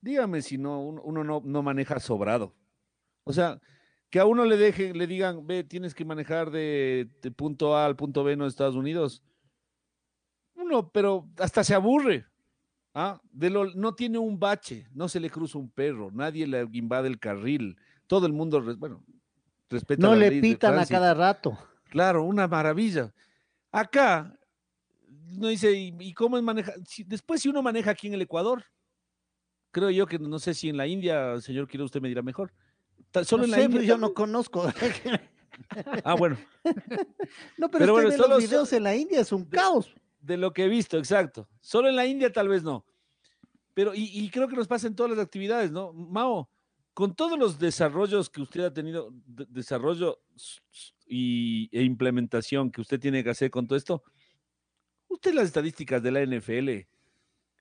[0.01, 2.55] dígame si no, uno no, no maneja sobrado.
[3.25, 3.61] O sea,
[4.11, 7.97] que a uno le dejen, le digan, ve, tienes que manejar de, punto A al
[7.97, 9.23] punto B en los Estados Unidos.
[10.55, 12.27] Uno, pero hasta se aburre.
[12.95, 13.21] ¿ah?
[13.31, 17.09] De lo, no tiene un bache, no se le cruza un perro, nadie le invade
[17.09, 19.05] el carril, todo el mundo, bueno,
[19.69, 20.01] respeta.
[20.01, 21.59] No le pitan a cada rato.
[21.91, 23.13] Claro, una maravilla.
[23.71, 24.35] Acá,
[25.09, 26.75] no dice, ¿y, cómo es manejar?
[27.07, 28.65] después, si uno maneja aquí en el Ecuador,
[29.71, 32.53] creo yo que no sé si en la India, señor, quiere usted me dirá mejor
[33.25, 33.83] Solo en la India.
[33.83, 34.65] Yo no conozco.
[36.05, 36.37] ah, bueno.
[37.59, 39.93] no, pero, pero bueno, los videos en la India es un caos.
[40.21, 41.49] De lo que he visto, exacto.
[41.61, 42.85] Solo en la India tal vez no.
[43.75, 45.93] Pero, y, creo que nos pasa en todas las actividades, ¿no?
[45.93, 46.51] Mao,
[46.95, 50.21] con todos los desarrollos que usted ha tenido, desarrollo
[51.07, 54.03] y, e implementación que usted tiene que hacer con todo esto,
[55.07, 56.89] usted las estadísticas de la NFL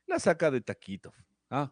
[0.07, 1.13] la saca de taquito.
[1.51, 1.71] ¿ah?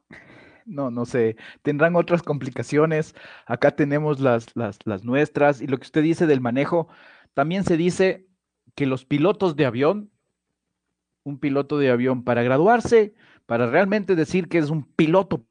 [0.66, 3.16] No, no sé, tendrán otras complicaciones.
[3.45, 5.61] Acá tenemos las, las, las nuestras.
[5.61, 6.88] Y lo que usted dice del manejo,
[7.34, 8.28] también se dice
[8.76, 10.11] que los pilotos de avión,
[11.24, 13.13] un piloto de avión para graduarse,
[13.45, 15.45] para realmente decir que es un piloto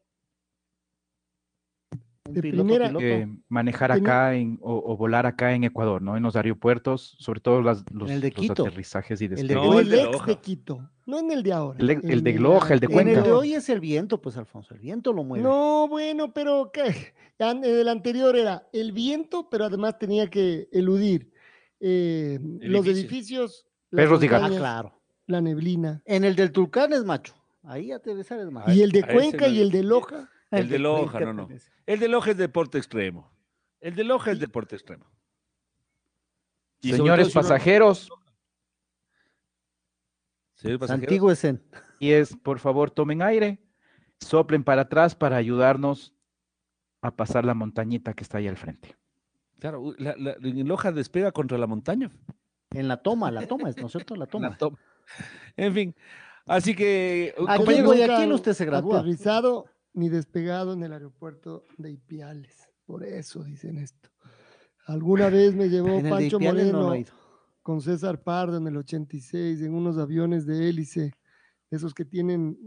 [2.30, 6.16] de primera, eh, manejar acá en, o, volar acá en Ecuador, ¿no?
[6.16, 9.56] En los aeropuertos, sobre todo los, los, aterrizajes y despegues.
[9.56, 11.78] El de, el de, de Quito, no en el de ahora.
[11.78, 13.12] El, de Loja, el de Cuenca.
[13.12, 15.44] En el de hoy es el viento, pues, Alfonso, el viento lo mueve.
[15.44, 17.12] No, bueno, pero ¿qué?
[17.38, 21.30] el anterior era el viento, pero además tenía que eludir
[21.78, 23.66] eh, los edificios.
[23.90, 24.50] Perros y gatos.
[24.50, 25.00] Ah, claro.
[25.26, 26.02] La neblina.
[26.06, 27.34] En el del Tulcán es macho.
[27.64, 28.72] Ahí aterrizar es macho.
[28.72, 30.30] Y el de Cuenca y el de Loja.
[30.58, 31.48] El, de Loja, no, no.
[31.86, 33.30] El de Loja es deporte extremo.
[33.80, 35.06] El de Loja es deporte extremo.
[36.80, 38.08] Señores pasajeros.
[40.88, 41.62] Antiguesen.
[41.98, 43.58] Y es, por favor, tomen aire,
[44.20, 46.14] soplen para atrás para ayudarnos
[47.02, 48.96] a pasar la montañita que está ahí al frente.
[49.58, 52.10] Claro, la, Loja despega contra la montaña.
[52.70, 54.16] En la toma, la toma, ¿no es cierto?
[54.16, 54.56] La toma.
[55.56, 55.94] En fin,
[56.46, 57.34] así que...
[57.46, 58.96] Aquí en usted se graduó.
[58.96, 62.68] Aterrizado ni despegado en el aeropuerto de Ipiales.
[62.84, 64.10] Por eso dicen esto.
[64.86, 66.92] Alguna vez me llevó Pancho Moreno
[67.62, 71.14] con César Pardo en el 86 en unos aviones de hélice,
[71.70, 72.58] esos que tienen,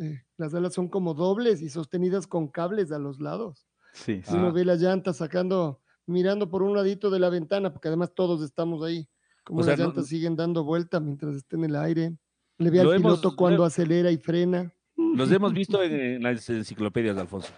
[0.00, 3.66] eh, las alas son como dobles y sostenidas con cables a los lados.
[3.94, 4.52] Sí, Uno ah.
[4.52, 8.82] ve las llantas sacando, mirando por un ladito de la ventana, porque además todos estamos
[8.82, 9.08] ahí.
[9.42, 12.16] Como las llantas siguen dando vuelta mientras estén en el aire.
[12.58, 14.72] Le ve al piloto cuando acelera y frena.
[14.96, 17.52] Los hemos visto en, las enciclopedias, Alfonso.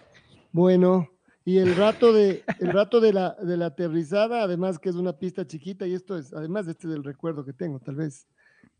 [0.51, 1.09] Bueno,
[1.43, 5.13] y el rato de, el rato de la, de la aterrizada, además que es una
[5.13, 8.27] pista chiquita, y esto es, además este del recuerdo que tengo, tal vez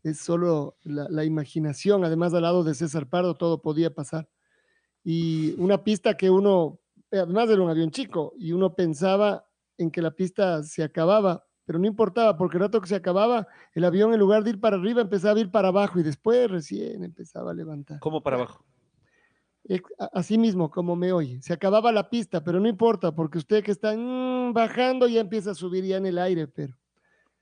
[0.02, 4.28] es solo la, la, imaginación, además al lado de César Pardo todo podía pasar.
[5.04, 6.80] Y una pista que uno,
[7.12, 9.46] además era un avión chico, y uno pensaba
[9.78, 13.48] en que la pista se acababa, pero no importaba, porque el rato que se acababa,
[13.74, 16.48] el avión en lugar de ir para arriba empezaba a ir para abajo y después
[16.48, 17.98] recién empezaba a levantar.
[17.98, 18.64] ¿Cómo para abajo?
[20.12, 21.42] Así mismo, como me oye.
[21.42, 25.50] Se acababa la pista, pero no importa, porque usted que está mm, bajando ya empieza
[25.50, 26.74] a subir ya en el aire, pero.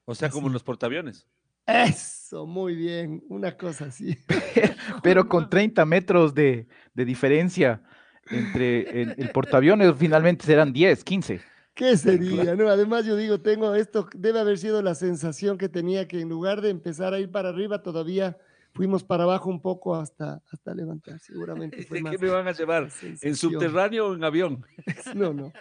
[0.06, 1.26] O sea, como en los portaaviones.
[1.66, 4.16] Eso, muy bien, una cosa así.
[5.02, 7.82] pero con 30 metros de, diferencia
[8.30, 11.53] entre el portaaviones, finalmente serán 10, 15.
[11.74, 12.54] ¿Qué sería?
[12.54, 16.28] No, además yo digo, tengo esto, debe haber sido la sensación que tenía que en
[16.28, 18.38] lugar de empezar a ir para arriba, todavía
[18.74, 21.82] fuimos para abajo un poco hasta, hasta levantar, seguramente.
[21.88, 22.88] Fue ¿De qué me van a llevar?
[23.22, 24.64] ¿En subterráneo o en avión?
[25.14, 25.52] No, no.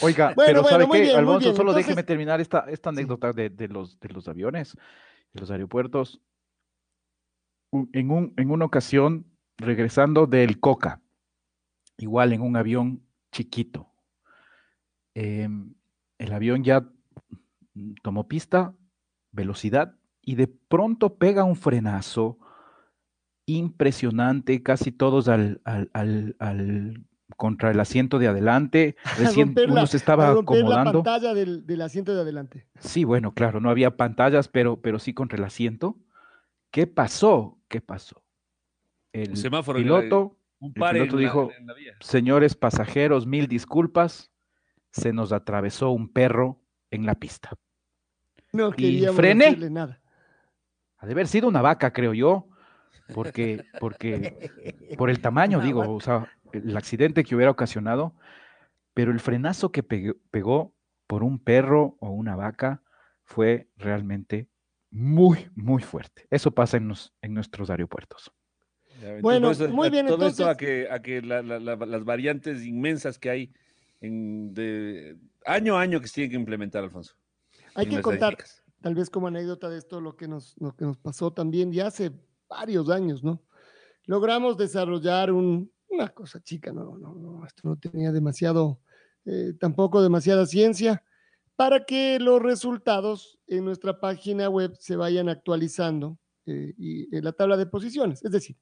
[0.00, 1.54] Oiga, pero ¿sabe qué, Alfonso?
[1.54, 4.74] Solo déjeme terminar esta, esta anécdota de, de, los, de los aviones,
[5.32, 6.20] de los aeropuertos.
[7.72, 9.26] En, un, en una ocasión,
[9.58, 11.00] regresando del Coca,
[11.98, 13.02] igual en un avión
[13.32, 13.91] chiquito,
[15.14, 15.74] Em,
[16.18, 16.88] el avión ya
[18.02, 18.74] tomó pista,
[19.30, 22.38] velocidad, y de pronto pega un frenazo
[23.46, 25.60] impresionante, casi todos al,
[27.36, 28.96] contra el asiento de adelante.
[29.18, 30.68] Recién uno se estaba acomodando.
[30.68, 32.66] la pantalla del, asiento de adelante.
[32.78, 35.96] Sí, bueno, claro, no había pantallas, pero, pero sí contra el asiento.
[36.70, 37.58] ¿Qué pasó?
[37.68, 38.22] ¿Qué pasó?
[39.12, 39.32] El
[39.74, 41.50] piloto, un el piloto dijo,
[42.00, 44.31] señores pasajeros, mil disculpas,
[44.92, 47.50] se nos atravesó un perro en la pista.
[48.52, 49.56] No y frené.
[49.70, 50.00] nada.
[50.98, 52.48] Ha de haber sido una vaca, creo yo,
[53.14, 54.50] porque, porque
[54.96, 58.14] por el tamaño, digo, o sea, el accidente que hubiera ocasionado,
[58.94, 60.74] pero el frenazo que pegó
[61.06, 62.82] por un perro o una vaca
[63.24, 64.48] fue realmente
[64.90, 66.26] muy, muy fuerte.
[66.30, 68.32] Eso pasa en, en nuestros aeropuertos.
[69.20, 70.06] Bueno, muy bien.
[70.06, 73.52] Todo esto a que, a que las variantes inmensas que hay
[74.10, 77.14] de año a año que se tiene que implementar, Alfonso.
[77.74, 78.36] Hay que contar,
[78.80, 81.86] tal vez como anécdota de esto, lo que, nos, lo que nos pasó también ya
[81.86, 82.12] hace
[82.48, 83.42] varios años, ¿no?
[84.04, 88.80] Logramos desarrollar una cosa chica, no, no, no, esto no tenía demasiado,
[89.24, 91.04] eh, tampoco demasiada ciencia,
[91.54, 97.32] para que los resultados en nuestra página web se vayan actualizando eh, y en la
[97.32, 98.24] tabla de posiciones.
[98.24, 98.56] Es decir,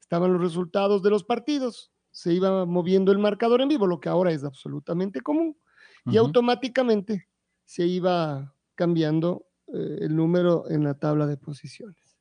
[0.00, 4.08] estaban los resultados de los partidos, se iba moviendo el marcador en vivo, lo que
[4.08, 5.58] ahora es absolutamente común,
[6.06, 7.28] y automáticamente
[7.64, 12.16] se iba cambiando eh, el número en la tabla de posiciones.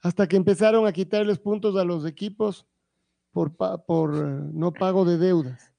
[0.00, 2.68] Hasta que empezaron a quitarles puntos a los equipos
[3.32, 5.72] por, por eh, no pago de deudas.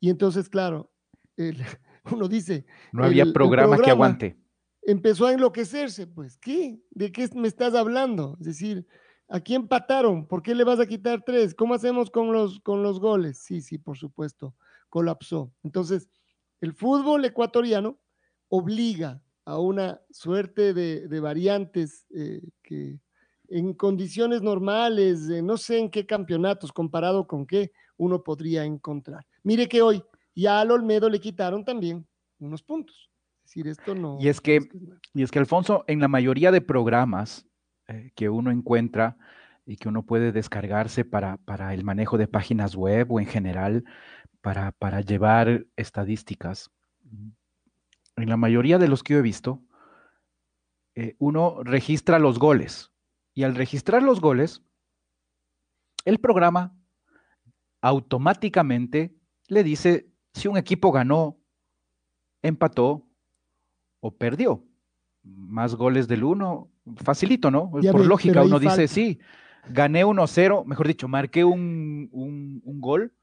[0.00, 0.90] Y entonces, claro,
[2.12, 2.64] uno dice...
[2.92, 4.38] No había programa que aguante.
[4.80, 6.80] Empezó a enloquecerse, pues, ¿qué?
[6.92, 8.38] ¿De qué me estás hablando?
[8.40, 8.86] Es decir,
[9.28, 10.26] Aquí empataron.
[10.26, 11.54] ¿Por qué le vas a quitar tres?
[11.54, 13.38] ¿Cómo hacemos con los, con los goles?
[13.38, 14.54] Sí, sí, por supuesto.
[14.88, 15.52] Colapsó.
[15.62, 16.08] Entonces,
[16.60, 17.98] el fútbol ecuatoriano
[18.48, 22.98] obliga a una suerte de, variantes eh, que
[23.48, 29.26] en condiciones normales, no sé en qué campeonatos, comparado con qué, uno podría encontrar.
[29.42, 30.02] Mire que hoy
[30.34, 32.06] ya al Olmedo le quitaron también
[32.38, 33.10] unos puntos.
[33.44, 34.16] Es decir, esto no.
[34.20, 34.60] Y es que,
[35.12, 37.46] y es que Alfonso, en la mayoría de programas,
[37.88, 39.16] eh, que uno encuentra
[39.66, 41.38] y que uno puede descargarse para,
[41.74, 43.84] el manejo de páginas web o en general
[44.40, 46.70] para, llevar estadísticas.
[48.16, 49.62] En la mayoría de los que yo he visto,
[50.94, 52.92] eh, uno registra los goles
[53.34, 54.62] y al registrar los goles,
[56.04, 56.76] el programa
[57.80, 59.14] automáticamente
[59.48, 61.38] le dice si un equipo ganó,
[62.42, 63.08] empató
[64.00, 64.64] o perdió.
[65.22, 67.70] Más goles del uno facilito, ¿no?
[67.70, 69.18] Por lógica, uno dice, sí,
[69.68, 72.10] gané 1-0, mejor dicho, marqué un,
[72.64, 73.14] gol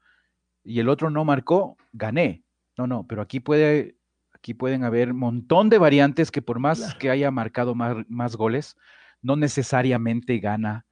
[0.64, 2.42] y el otro no marcó, gané.
[2.76, 3.96] No, no, pero aquí puede,
[4.32, 8.36] aquí pueden haber un montón de variantes que por más que haya marcado más, más,
[8.36, 8.76] goles,
[9.20, 10.86] no necesariamente gana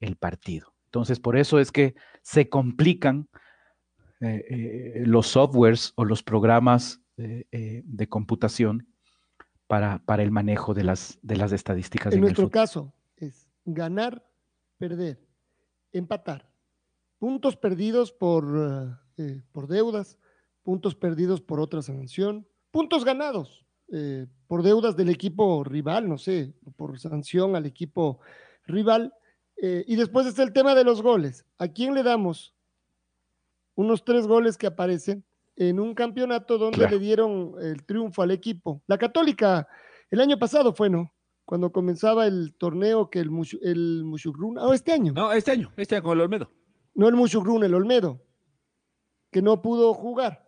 [0.00, 0.72] el partido.
[0.86, 3.28] Entonces, por eso es que se complican
[4.20, 8.86] eh, eh, los softwares o los programas eh, de computación
[9.66, 12.14] para, para el manejo de las, de las estadísticas.
[12.14, 14.24] En, nuestro caso es ganar,
[14.78, 15.18] perder,
[15.92, 16.48] empatar,
[17.18, 18.44] puntos perdidos por,
[19.18, 20.18] eh, eh, por deudas,
[20.62, 26.54] puntos perdidos por otra sanción, puntos ganados eh, por deudas del equipo rival, no sé,
[26.76, 28.20] por sanción al equipo
[28.66, 29.12] rival,
[29.58, 31.46] Eh, y después está el tema de los goles.
[31.56, 32.54] ¿A quién le damos
[33.74, 35.24] unos tres goles que aparecen
[35.56, 38.82] en un campeonato donde le dieron el triunfo al equipo?
[38.86, 39.66] La Católica,
[40.10, 41.12] el año pasado fue, ¿no?
[41.44, 43.30] Cuando comenzaba el torneo que el,
[43.62, 45.12] el Mushugruna, o este año.
[45.12, 46.50] No, este año, este año con el Olmedo.
[46.94, 48.22] No el Mushugruna, el Olmedo,
[49.30, 50.46] que no pudo jugar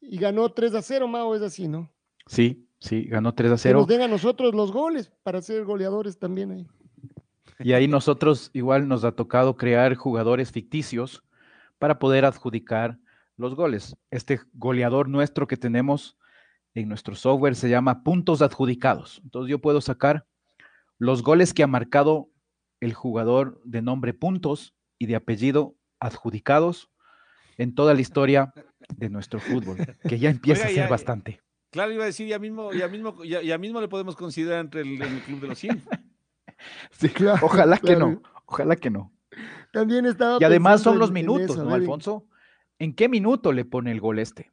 [0.00, 1.90] y ganó 3 a 0, Mao, es así, ¿no?
[2.26, 3.78] Sí, sí, ganó 3 a 0.
[3.78, 6.66] Que nos den a nosotros los goles para ser goleadores también ahí.
[7.58, 11.22] Y ahí nosotros igual nos ha tocado crear jugadores ficticios
[11.78, 12.98] para poder adjudicar
[13.40, 13.96] los goles.
[14.10, 16.18] Este goleador nuestro que tenemos
[16.74, 19.20] en nuestro software se llama puntos adjudicados.
[19.24, 20.26] Entonces yo puedo sacar
[20.98, 22.28] los goles que ha marcado
[22.80, 26.90] el jugador de nombre puntos y de apellido adjudicados
[27.56, 28.52] en toda la historia
[28.96, 29.78] de nuestro fútbol,
[30.08, 31.40] que ya empieza a ser bastante.
[31.70, 34.98] Claro, iba a decir, ya mismo, ya mismo, ya, mismo le podemos considerar entre el,
[35.24, 35.82] club de los 100.
[36.90, 39.12] sí, claro, ojalá que no, ojalá que no.
[39.72, 40.38] También estaba.
[40.40, 42.26] Y además son los minutos, ¿no, Alfonso?
[42.80, 44.50] ¿En qué minuto le pone el gol este?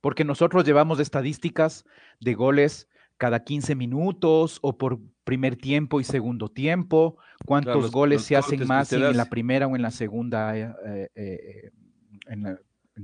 [0.00, 1.84] Porque nosotros llevamos estadísticas
[2.18, 8.36] de goles cada 15 minutos o por primer tiempo y segundo tiempo, cuántos goles se
[8.36, 11.70] hacen más en la primera o en la segunda, eh, eh, eh,
[12.28, 12.42] en,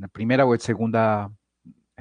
[0.01, 1.31] la, primera o en segunda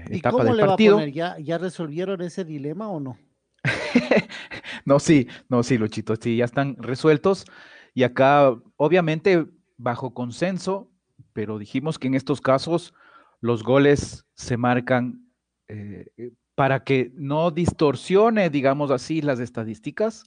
[0.09, 1.05] etapa del partido.
[1.07, 3.17] ¿Ya, ¿Ya resolvieron ese dilema o no?
[4.85, 7.45] no, sí, no, sí, Luchito, sí, ya están resueltos.
[7.93, 9.45] Y acá, obviamente,
[9.75, 10.89] bajo consenso,
[11.35, 12.93] pero dijimos que en estos casos
[13.41, 15.29] los goles se marcan
[15.67, 20.23] eh, eh, para que no distorsione, digamos así, las estadísticas.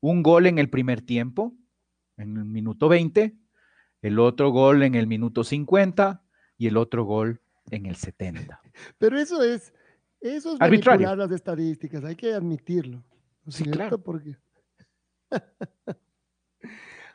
[0.00, 1.54] Un gol en el primer tiempo,
[2.16, 3.38] en el minuto 20,
[4.02, 6.24] el otro gol en el minuto 50
[6.58, 7.40] y el otro gol
[7.70, 8.60] en el 70.
[8.98, 9.72] Pero eso es,
[10.20, 13.04] eso es manipular las estadísticas, hay que admitirlo.
[13.46, 14.02] sí, claro.
[14.02, 14.36] Porque...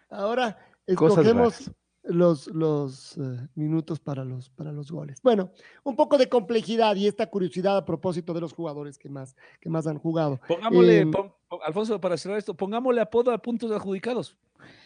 [0.09, 0.57] Ahora
[0.87, 1.69] escogemos
[2.07, 5.19] los, los eh, minutos para los, para los goles.
[5.21, 5.51] Bueno,
[5.83, 9.69] un poco de complejidad y esta curiosidad a propósito de los jugadores que más, que
[9.69, 10.39] más han jugado.
[10.47, 11.11] Pongámosle, em,
[11.65, 14.37] Alfonso, para cerrar esto, pongámosle apodo a puntos adjudicados.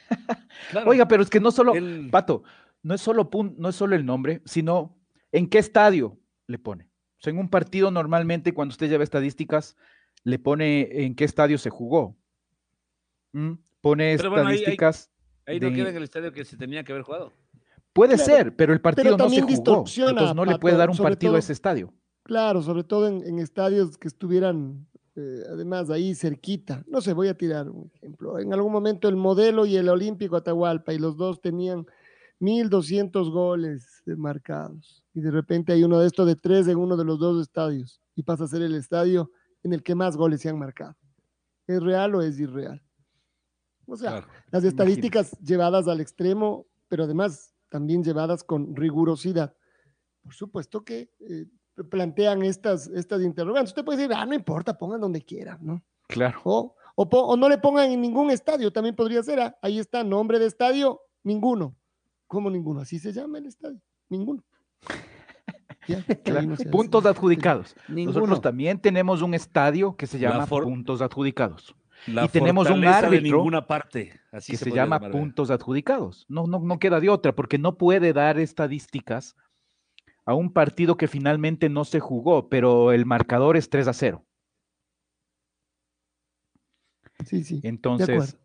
[0.85, 1.73] Oiga, pero es que no solo,
[2.09, 2.43] Pato,
[2.83, 4.95] no es solo, no es solo el nombre, sino
[5.31, 6.17] en qué estadio
[6.47, 6.85] le pone.
[7.17, 9.75] O sea, en un partido normalmente cuando usted lleva estadísticas,
[10.23, 12.15] le pone en qué estadio se jugó.
[13.33, 13.53] ¿Mm?
[13.81, 15.09] Pone estadísticas.
[15.09, 15.18] ahí,
[15.59, 17.33] no queda en el estadio que se tenía que haber jugado.
[17.93, 19.85] Puede ser, pero el partido no se jugó.
[19.87, 21.93] Entonces no le puede dar un partido a ese estadio.
[22.23, 26.83] Claro, sobre todo en, estadios que estuvieran eh, además ahí cerquita.
[26.87, 28.37] No sé, voy a tirar un ejemplo.
[28.37, 31.87] En algún momento el modelo y el Olímpico Atahualpa y los dos tenían
[32.39, 35.03] 1.200 goles marcados.
[35.13, 37.99] Y de repente hay uno de estos de tres en uno de los dos estadios
[38.15, 39.31] y pasa a ser el estadio
[39.63, 40.95] en el que más goles se han marcado.
[41.67, 42.81] ¿Es real o es irreal?
[43.89, 49.55] O sea, las estadísticas llevadas al extremo, pero además también llevadas con rigurosidad.
[50.21, 51.45] Por supuesto que eh,
[51.89, 53.71] plantean estas, estas interrogantes.
[53.71, 55.83] Usted puede decir, ah, no importa, pongan donde quieran, ¿no?
[56.07, 56.41] Claro.
[56.45, 59.39] O, o, no le pongan en ningún estadio, también podría ser.
[59.39, 61.75] Ah, ahí está, nombre de estadio, ninguno.
[62.27, 62.81] ¿Cómo ninguno?
[62.81, 63.79] Así se llama el estadio,
[64.09, 64.43] ninguno.
[66.71, 67.75] puntos adjudicados.
[67.87, 71.75] Nosotros también tenemos un estadio que se llama puntos adjudicados.
[72.07, 76.25] Y tenemos un árbitro ninguna parte, que se, llama puntos adjudicados.
[76.29, 79.35] No, no, no queda de otra, porque no puede dar estadísticas
[80.25, 84.25] a un partido que finalmente no se jugó, pero el marcador es 3 a 0.
[87.25, 87.59] Sí, sí.
[87.63, 88.37] Entonces.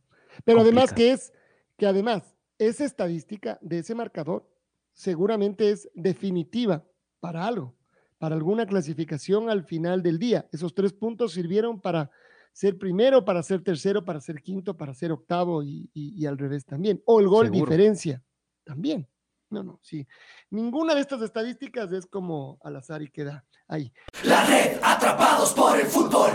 [0.44, 1.32] Pero además que es,
[1.76, 4.48] que además, esa estadística de ese marcador
[4.92, 6.84] seguramente es definitiva
[7.20, 7.74] para algo,
[8.18, 10.48] para alguna clasificación al final del día.
[10.52, 12.10] Esos tres puntos sirvieron para
[12.54, 17.02] ser primero, para ser tercero, para ser quinto, para ser octavo y, al revés también.
[17.04, 18.22] O el gol diferencia
[18.64, 19.06] también.
[19.50, 20.06] No, no, sí.
[20.48, 23.92] Ninguna de estas estadísticas es como al azar y queda ahí.
[24.24, 26.30] La red atrapados por el fútbol.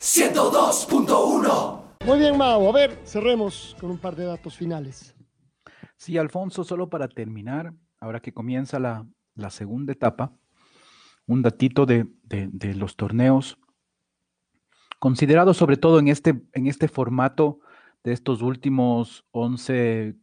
[0.00, 1.82] 102.1.
[2.04, 2.68] Muy bien, Mao.
[2.68, 5.14] A ver, cerremos con un par de datos finales.
[5.96, 10.32] Sí, Alfonso, solo para terminar, ahora que comienza la, la segunda etapa,
[11.26, 12.06] un datito de,
[12.74, 13.58] los torneos,
[14.98, 17.60] considerados sobre todo en este, en este formato
[18.04, 20.16] de estos últimos 11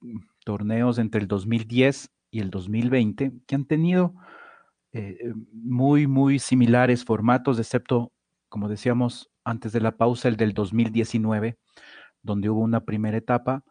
[0.43, 4.13] torneos entre el 2010 y el 2020, que han tenido
[4.91, 8.13] eh, muy, muy similares formatos, excepto,
[8.49, 11.57] como decíamos antes de la pausa, el del 2019,
[12.21, 13.63] donde hubo una primera etapa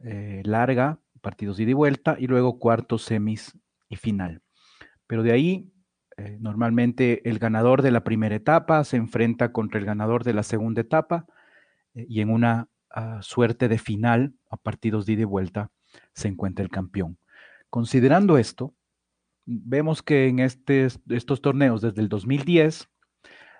[0.00, 4.42] eh, larga, partidos ida y vuelta, y luego cuartos, semis y final.
[5.06, 5.72] Pero de ahí,
[6.16, 10.42] eh, normalmente el ganador de la primera etapa se enfrenta contra el ganador de la
[10.42, 11.26] segunda etapa
[11.94, 12.68] eh, y en una
[13.20, 15.70] suerte de final, a partidos de ida y vuelta,
[16.14, 17.18] se encuentra el campeón.
[17.68, 18.74] Considerando esto,
[19.44, 22.88] vemos que en estos torneos desde el 2010,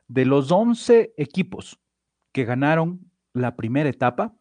[0.08, 1.78] de los 11 equipos
[2.32, 4.34] que ganaron la primera etapa,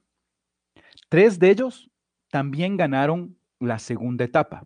[1.10, 1.90] tres de ellos
[2.30, 4.66] también ganaron la segunda etapa.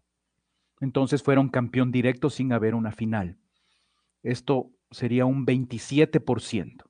[0.79, 3.37] Entonces fueron campeón directo sin haber una final.
[4.23, 6.83] Esto sería un 27%.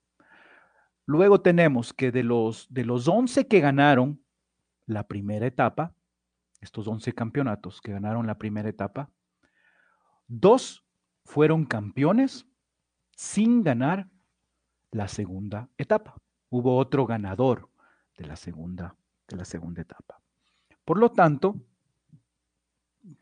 [1.06, 4.24] Luego tenemos que de los, de los 11 que ganaron
[4.86, 5.96] la primera etapa,
[6.62, 9.10] estos 11 campeonatos que ganaron la primera etapa,
[10.28, 10.86] dos
[11.26, 12.46] fueron campeones
[13.16, 14.08] sin ganar
[14.92, 16.16] la segunda etapa.
[16.50, 17.70] Hubo otro ganador
[18.18, 18.96] de la segunda,
[19.28, 20.22] de la segunda etapa.
[20.86, 21.56] Por lo tanto,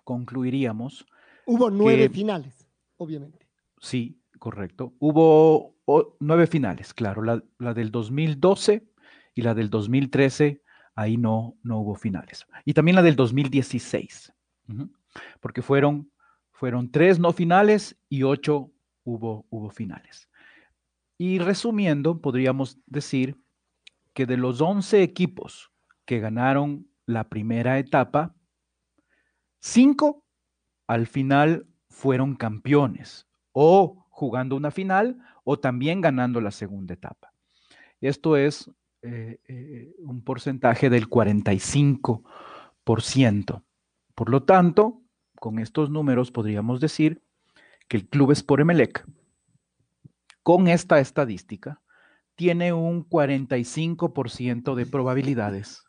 [0.03, 1.05] concluiríamos.
[1.45, 2.67] Hubo nueve finales,
[2.97, 3.47] obviamente.
[3.79, 4.93] Sí, correcto.
[4.99, 5.75] Hubo
[6.19, 7.21] nueve finales, claro.
[7.23, 8.87] La, del 2012
[9.35, 10.61] y la del 2013,
[10.95, 12.45] ahí no, no hubo finales.
[12.65, 14.33] Y también la del 2016,
[15.39, 16.11] porque fueron,
[16.51, 18.71] fueron tres no finales y ocho
[19.03, 20.29] hubo, hubo finales.
[21.17, 23.37] Y resumiendo, podríamos decir
[24.13, 25.71] que de los 11 equipos
[26.05, 28.35] que ganaron la primera etapa,
[29.67, 30.23] cinco
[30.87, 37.33] al final fueron campeones o jugando una final o también ganando la segunda etapa.
[38.01, 38.69] Esto es
[39.01, 43.63] eh, eh, un porcentaje del 45%.
[44.15, 45.01] Por lo tanto,
[45.39, 47.21] con estos números podríamos decir
[47.87, 49.05] que el Club Sport Emelec,
[50.43, 51.81] con esta estadística,
[52.35, 55.83] tiene un 45% de probabilidades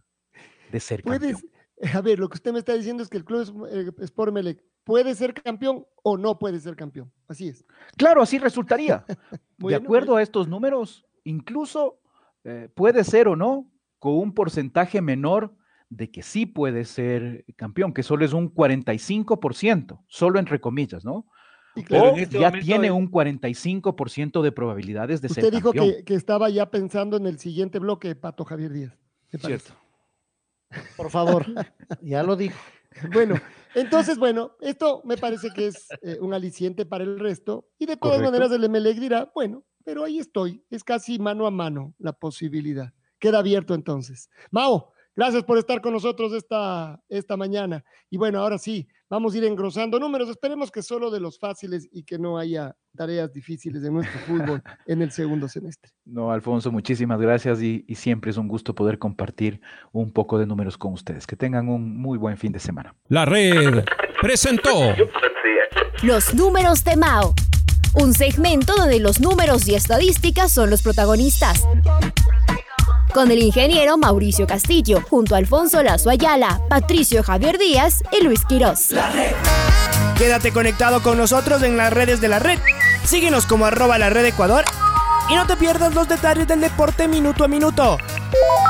[0.71, 1.41] de ser campeón.
[1.95, 5.15] A ver, lo que usted me está diciendo es que el Club Sport Emelec puede
[5.15, 7.13] ser campeón o no puede ser campeón.
[7.29, 7.65] Así es.
[7.97, 9.05] Claro, así resultaría.
[9.59, 12.01] de acuerdo a estos números, incluso
[12.45, 15.55] eh, puede ser o no con un porcentaje menor
[15.91, 21.27] de que sí puede ser campeón, que solo es un 45%, solo entre comillas, ¿no?
[21.91, 25.67] o este ya tiene un 45% de probabilidades de ser campeón.
[25.67, 28.99] Usted dijo que, estaba ya pensando en el siguiente bloque, Pato Javier Díaz.
[29.31, 29.75] Cierto.
[30.97, 31.47] Por favor,
[32.03, 32.59] ya lo dijo.
[33.13, 33.37] Bueno,
[33.75, 37.69] entonces, bueno, esto me parece que es eh, un aliciente para el resto.
[37.79, 40.65] Y de todas maneras, el MLEG dirá, bueno, pero ahí estoy.
[40.71, 42.93] Es casi mano a mano la posibilidad.
[43.19, 44.31] Queda abierto entonces.
[44.51, 47.85] Mao, gracias por estar con nosotros esta, esta mañana.
[48.11, 50.29] Y bueno, ahora sí, vamos a ir engrosando números.
[50.29, 54.63] Esperemos que solo de los fáciles y que no haya tareas difíciles de nuestro fútbol
[54.87, 55.93] en el segundo semestre.
[56.05, 59.61] No, Alfonso, muchísimas gracias y, siempre es un gusto poder compartir
[59.93, 61.27] un poco de números con ustedes.
[61.27, 62.95] Que tengan un muy buen fin de semana.
[63.09, 63.85] La red
[64.21, 64.95] presentó
[66.03, 67.35] Los números de Mao.
[67.95, 71.67] Un segmento donde los números y estadísticas son los protagonistas
[73.13, 78.45] con el ingeniero Mauricio Castillo, junto a Alfonso Lazo Ayala, Patricio Javier Díaz y Luis
[78.45, 78.91] Quirós.
[78.91, 79.33] La red.
[80.17, 82.59] Quédate conectado con nosotros en las redes de la red.
[83.05, 84.65] Síguenos como arroba la red Ecuador
[85.31, 87.99] y no te pierdas los detalles del deporte minuto a minuto.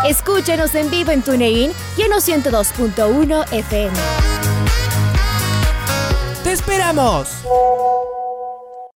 [0.07, 3.97] Escúchenos en vivo en TuneIn y en 102.1 FM.
[6.45, 7.29] ¡Te esperamos!